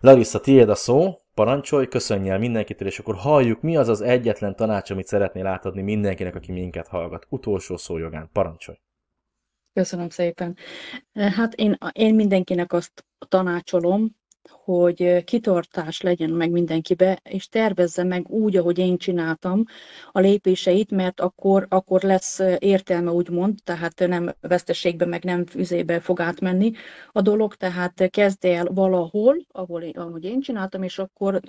Larissa, 0.00 0.40
tiéd 0.40 0.68
a 0.68 0.74
szó, 0.74 1.18
parancsolj, 1.34 1.86
köszönj 1.86 2.30
el 2.30 2.38
mindenkitől, 2.38 2.88
és 2.88 2.98
akkor 2.98 3.14
halljuk, 3.14 3.60
mi 3.60 3.76
az 3.76 3.88
az 3.88 4.00
egyetlen 4.00 4.56
tanács, 4.56 4.90
amit 4.90 5.06
szeretnél 5.06 5.46
átadni 5.46 5.82
mindenkinek, 5.82 6.34
aki 6.34 6.52
minket 6.52 6.88
hallgat. 6.88 7.26
Utolsó 7.28 7.76
szó 7.76 7.98
jogán, 7.98 8.30
parancsolj. 8.32 8.78
Köszönöm 9.78 10.08
szépen. 10.08 10.56
Hát 11.12 11.54
én, 11.54 11.76
én 11.92 12.14
mindenkinek 12.14 12.72
azt 12.72 13.04
tanácsolom, 13.28 14.16
hogy 14.48 15.24
kitartás 15.24 16.00
legyen 16.00 16.30
meg 16.30 16.50
mindenkibe, 16.50 17.20
és 17.22 17.48
tervezze 17.48 18.04
meg 18.04 18.28
úgy, 18.28 18.56
ahogy 18.56 18.78
én 18.78 18.96
csináltam 18.96 19.64
a 20.12 20.20
lépéseit, 20.20 20.90
mert 20.90 21.20
akkor, 21.20 21.66
akkor 21.68 22.02
lesz 22.02 22.40
értelme, 22.58 23.10
úgymond, 23.10 23.58
tehát 23.64 24.04
nem 24.06 24.34
veszteségbe, 24.40 25.06
meg 25.06 25.24
nem 25.24 25.46
füzébe 25.46 26.00
fog 26.00 26.20
átmenni 26.20 26.72
a 27.12 27.20
dolog, 27.20 27.54
tehát 27.54 28.10
kezd 28.10 28.44
el 28.44 28.66
valahol, 28.74 29.36
ahol 29.52 29.82
ahogy 29.92 30.24
én 30.24 30.40
csináltam, 30.40 30.82
és 30.82 30.98
akkor 30.98 31.40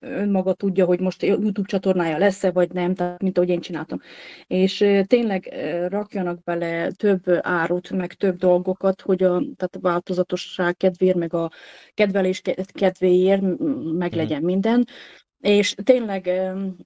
önmaga 0.00 0.52
tudja, 0.52 0.84
hogy 0.84 1.00
most 1.00 1.22
YouTube 1.22 1.68
csatornája 1.68 2.18
lesz-e, 2.18 2.50
vagy 2.50 2.72
nem, 2.72 2.94
tehát 2.94 3.22
mint 3.22 3.36
ahogy 3.38 3.50
én 3.50 3.60
csináltam. 3.60 4.00
És 4.46 4.84
tényleg 5.06 5.54
rakjanak 5.88 6.42
bele 6.44 6.90
több 6.90 7.22
árut, 7.40 7.90
meg 7.90 8.12
több 8.12 8.36
dolgokat, 8.36 9.00
hogy 9.00 9.22
a, 9.22 9.28
tehát 9.56 9.76
a 9.76 9.80
változatosság 9.80 10.76
kedvéért, 10.76 11.16
meg 11.16 11.34
a 11.34 11.50
kedvelés 11.94 12.40
kedvéért 12.72 13.40
meg 13.92 14.10
mhm. 14.10 14.16
legyen 14.16 14.42
minden. 14.42 14.86
És 15.40 15.74
tényleg 15.82 16.26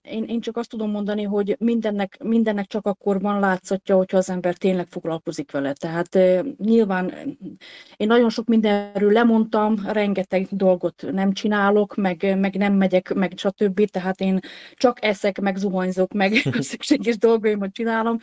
én, 0.02 0.24
én 0.24 0.40
csak 0.40 0.56
azt 0.56 0.68
tudom 0.68 0.90
mondani, 0.90 1.22
hogy 1.22 1.56
mindennek, 1.58 2.18
mindennek 2.22 2.66
csak 2.66 2.86
akkor 2.86 3.20
van 3.20 3.40
látszatja, 3.40 3.96
hogyha 3.96 4.16
az 4.16 4.30
ember 4.30 4.56
tényleg 4.56 4.86
foglalkozik 4.88 5.50
vele. 5.50 5.72
Tehát 5.72 6.18
nyilván 6.56 7.12
én 7.96 8.06
nagyon 8.06 8.30
sok 8.30 8.46
mindenről 8.46 9.12
lemondtam, 9.12 9.74
rengeteg 9.86 10.46
dolgot 10.50 11.04
nem 11.12 11.32
csinálok, 11.32 11.94
meg, 11.94 12.38
meg 12.38 12.54
nem 12.56 12.74
megyek, 12.74 13.14
meg 13.14 13.32
stb. 13.36 13.84
Tehát 13.84 14.20
én 14.20 14.38
csak 14.74 15.04
eszek, 15.04 15.40
meg 15.40 15.56
zuhanyzok, 15.56 16.12
meg 16.12 16.32
a 16.58 16.62
szükséges 16.62 17.18
dolgaimat 17.18 17.72
csinálom, 17.72 18.18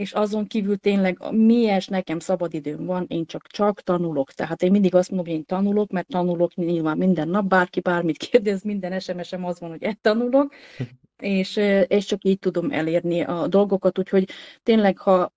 és 0.00 0.12
azon 0.12 0.46
kívül 0.46 0.76
tényleg 0.76 1.18
miért 1.30 1.90
nekem 1.90 2.18
szabadidőm 2.18 2.84
van, 2.84 3.04
én 3.08 3.26
csak, 3.26 3.46
csak 3.46 3.80
tanulok. 3.80 4.32
Tehát 4.32 4.62
én 4.62 4.70
mindig 4.70 4.94
azt 4.94 5.10
mondom, 5.10 5.26
hogy 5.26 5.36
én 5.36 5.44
tanulok, 5.44 5.90
mert 5.90 6.06
tanulok 6.08 6.54
nyilván 6.54 6.96
minden 6.96 7.28
nap, 7.28 7.44
bárki 7.44 7.80
bármit 7.80 8.16
kérdez, 8.30 8.62
minden 8.62 9.00
SMS-em 9.00 9.44
az 9.44 9.60
van, 9.60 9.70
hogy 9.70 9.82
ezt 9.82 9.98
tanulok, 10.00 10.54
és, 11.20 11.56
és 11.86 12.04
csak 12.04 12.24
így 12.24 12.38
tudom 12.38 12.70
elérni 12.70 13.20
a 13.20 13.46
dolgokat, 13.48 13.98
úgyhogy 13.98 14.28
tényleg, 14.62 14.98
ha 14.98 15.32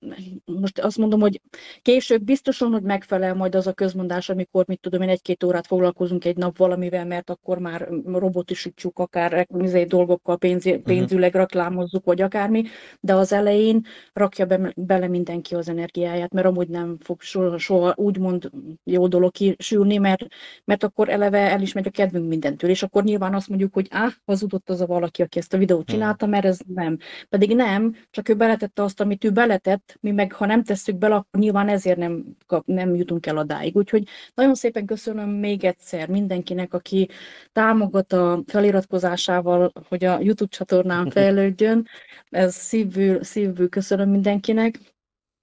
most 0.45 0.79
azt 0.79 0.97
mondom, 0.97 1.19
hogy 1.19 1.41
később 1.81 2.23
biztosan, 2.23 2.71
hogy 2.71 2.81
megfelel 2.81 3.33
majd 3.35 3.55
az 3.55 3.67
a 3.67 3.73
közmondás, 3.73 4.29
amikor, 4.29 4.67
mit 4.67 4.79
tudom 4.79 5.01
én, 5.01 5.09
egy-két 5.09 5.43
órát 5.43 5.67
foglalkozunk 5.67 6.25
egy 6.25 6.37
nap 6.37 6.57
valamivel, 6.57 7.05
mert 7.05 7.29
akkor 7.29 7.57
már 7.57 7.89
robotisítjuk 8.05 8.99
akár 8.99 9.47
izé, 9.59 9.83
dolgokkal, 9.83 10.37
pénz, 10.37 10.65
mhm. 10.65 10.81
pénzüleg 10.81 11.35
reklámozzuk, 11.35 12.05
vagy 12.05 12.21
akármi, 12.21 12.63
de 12.99 13.13
az 13.13 13.33
elején 13.33 13.85
rakja 14.13 14.45
be, 14.45 14.73
bele 14.75 15.07
mindenki 15.07 15.55
az 15.55 15.69
energiáját, 15.69 16.33
mert 16.33 16.47
amúgy 16.47 16.67
nem 16.67 16.97
fog 16.99 17.21
soha, 17.21 17.57
soha 17.57 17.93
úgymond 17.95 18.49
jó 18.83 19.07
dolog 19.07 19.31
kisülni, 19.31 19.97
mert, 19.97 20.25
mert 20.65 20.83
akkor 20.83 21.09
eleve 21.09 21.37
el 21.37 21.61
is 21.61 21.73
megy 21.73 21.87
a 21.87 21.91
kedvünk 21.91 22.27
mindentől, 22.27 22.69
és 22.69 22.83
akkor 22.83 23.03
nyilván 23.03 23.33
azt 23.33 23.47
mondjuk, 23.47 23.73
hogy 23.73 23.87
á, 23.89 24.07
hazudott 24.25 24.69
az 24.69 24.81
a 24.81 24.85
valaki, 24.85 25.21
aki 25.21 25.39
ezt 25.39 25.53
a 25.53 25.57
videót 25.57 25.72
videót 25.73 25.87
csináltam, 25.87 26.29
mert 26.29 26.45
ez 26.45 26.59
nem. 26.67 26.97
Pedig 27.29 27.55
nem, 27.55 27.95
csak 28.11 28.29
ő 28.29 28.35
beletette 28.35 28.83
azt, 28.83 28.99
amit 28.99 29.23
ő 29.23 29.31
beletett, 29.31 29.97
mi 30.01 30.11
meg 30.11 30.31
ha 30.31 30.45
nem 30.45 30.63
tesszük 30.63 30.97
bele, 30.97 31.15
akkor 31.15 31.39
nyilván 31.39 31.67
ezért 31.69 31.97
nem, 31.97 32.23
kap, 32.47 32.65
nem 32.65 32.95
jutunk 32.95 33.25
el 33.25 33.37
odáig. 33.37 33.75
Úgyhogy 33.75 34.07
nagyon 34.33 34.55
szépen 34.55 34.85
köszönöm 34.85 35.29
még 35.29 35.63
egyszer 35.63 36.09
mindenkinek, 36.09 36.73
aki 36.73 37.09
támogat 37.51 38.13
a 38.13 38.43
feliratkozásával, 38.47 39.71
hogy 39.87 40.03
a 40.03 40.19
YouTube 40.19 40.51
csatornán 40.51 41.09
fejlődjön. 41.15 41.87
Ez 42.29 42.55
szívből, 42.55 43.23
szívből 43.23 43.69
köszönöm 43.69 44.09
mindenkinek 44.09 44.92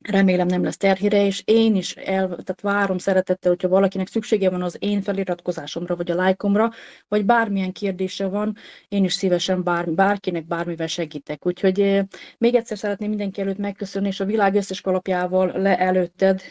remélem 0.02 0.46
nem 0.46 0.62
lesz 0.62 0.76
terhére, 0.76 1.26
és 1.26 1.42
én 1.44 1.76
is 1.76 1.94
el, 1.94 2.26
tehát 2.26 2.60
várom 2.60 2.98
szeretettel, 2.98 3.50
hogyha 3.50 3.68
valakinek 3.68 4.08
szüksége 4.08 4.50
van 4.50 4.62
az 4.62 4.76
én 4.78 5.02
feliratkozásomra, 5.02 5.96
vagy 5.96 6.10
a 6.10 6.14
lájkomra, 6.14 6.70
vagy 7.08 7.24
bármilyen 7.24 7.72
kérdése 7.72 8.26
van, 8.26 8.56
én 8.88 9.04
is 9.04 9.12
szívesen 9.12 9.62
bár, 9.62 9.90
bárkinek 9.90 10.46
bármivel 10.46 10.86
segítek. 10.86 11.46
Úgyhogy 11.46 11.80
eh, 11.80 12.04
még 12.38 12.54
egyszer 12.54 12.78
szeretném 12.78 13.08
mindenki 13.08 13.40
előtt 13.40 13.58
megköszönni, 13.58 14.08
és 14.08 14.20
a 14.20 14.24
világ 14.24 14.54
összes 14.54 14.80
kalapjával 14.80 15.52
le 15.60 15.78
előtted, 15.78 16.42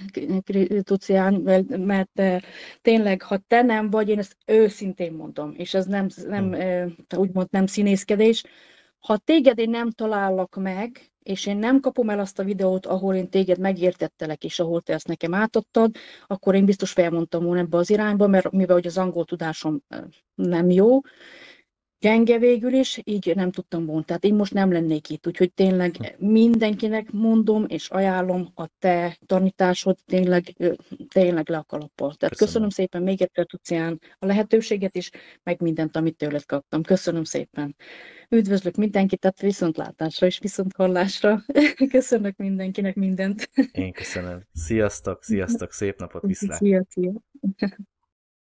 Tucián, 0.81 1.33
mert 1.77 2.19
eh, 2.19 2.39
tényleg, 2.81 3.21
ha 3.21 3.38
te 3.47 3.62
nem 3.62 3.89
vagy, 3.89 4.09
én 4.09 4.19
ezt 4.19 4.35
őszintén 4.45 5.13
mondom, 5.13 5.53
és 5.57 5.73
ez 5.73 5.85
nem, 5.85 6.07
nem 6.27 6.53
eh, 6.53 6.85
úgymond 7.15 7.47
nem 7.51 7.65
színészkedés, 7.65 8.43
ha 8.99 9.17
téged 9.17 9.59
én 9.59 9.69
nem 9.69 9.91
találok 9.91 10.55
meg, 10.55 11.08
és 11.29 11.45
én 11.45 11.57
nem 11.57 11.79
kapom 11.79 12.09
el 12.09 12.19
azt 12.19 12.39
a 12.39 12.43
videót, 12.43 12.85
ahol 12.85 13.15
én 13.15 13.29
téged 13.29 13.59
megértettelek, 13.59 14.43
és 14.43 14.59
ahol 14.59 14.81
te 14.81 14.93
ezt 14.93 15.07
nekem 15.07 15.33
átadtad, 15.33 15.95
akkor 16.27 16.55
én 16.55 16.65
biztos 16.65 16.91
felmondtam 16.91 17.43
volna 17.43 17.59
ebbe 17.59 17.77
az 17.77 17.89
irányba, 17.89 18.27
mert 18.27 18.51
mivel 18.51 18.75
hogy 18.75 18.87
az 18.87 18.97
angol 18.97 19.25
tudásom 19.25 19.81
nem 20.35 20.69
jó, 20.69 20.99
gyenge 21.99 22.38
végül 22.38 22.73
is, 22.73 23.01
így 23.03 23.31
nem 23.35 23.51
tudtam 23.51 23.85
volna. 23.85 24.03
Tehát 24.03 24.23
én 24.23 24.35
most 24.35 24.53
nem 24.53 24.71
lennék 24.71 25.09
itt, 25.09 25.27
úgyhogy 25.27 25.53
tényleg 25.53 26.15
mindenkinek 26.17 27.12
mondom, 27.12 27.65
és 27.67 27.89
ajánlom 27.89 28.51
a 28.55 28.67
te 28.79 29.17
tanításod 29.25 29.97
tényleg, 30.05 30.55
tényleg 31.07 31.49
le 31.49 31.57
a 31.57 31.63
kalappal. 31.63 32.13
Tehát 32.13 32.38
köszönöm, 32.38 32.38
köszönöm 32.38 32.69
szépen 32.69 33.03
még 33.03 33.21
egyszer, 33.21 33.45
Tucián, 33.45 34.01
a 34.19 34.25
lehetőséget 34.25 34.95
is, 34.95 35.09
meg 35.43 35.62
mindent, 35.62 35.95
amit 35.95 36.17
tőled 36.17 36.45
kaptam. 36.45 36.83
Köszönöm 36.83 37.23
szépen. 37.23 37.75
Üdvözlök 38.29 38.75
mindenkit, 38.75 39.19
tehát 39.19 39.41
viszontlátásra 39.41 40.27
és 40.27 40.39
viszonthallásra. 40.39 41.43
Köszönök 41.91 42.38
mindenkinek 42.38 42.95
mindent. 42.95 43.49
Én 43.71 43.91
köszönöm. 43.91 44.43
Sziasztok, 44.53 45.23
sziasztok, 45.23 45.71
szép 45.71 45.99
napot, 45.99 46.21
viszlát. 46.21 46.57
Szia, 46.57 46.85
szia. 46.89 47.12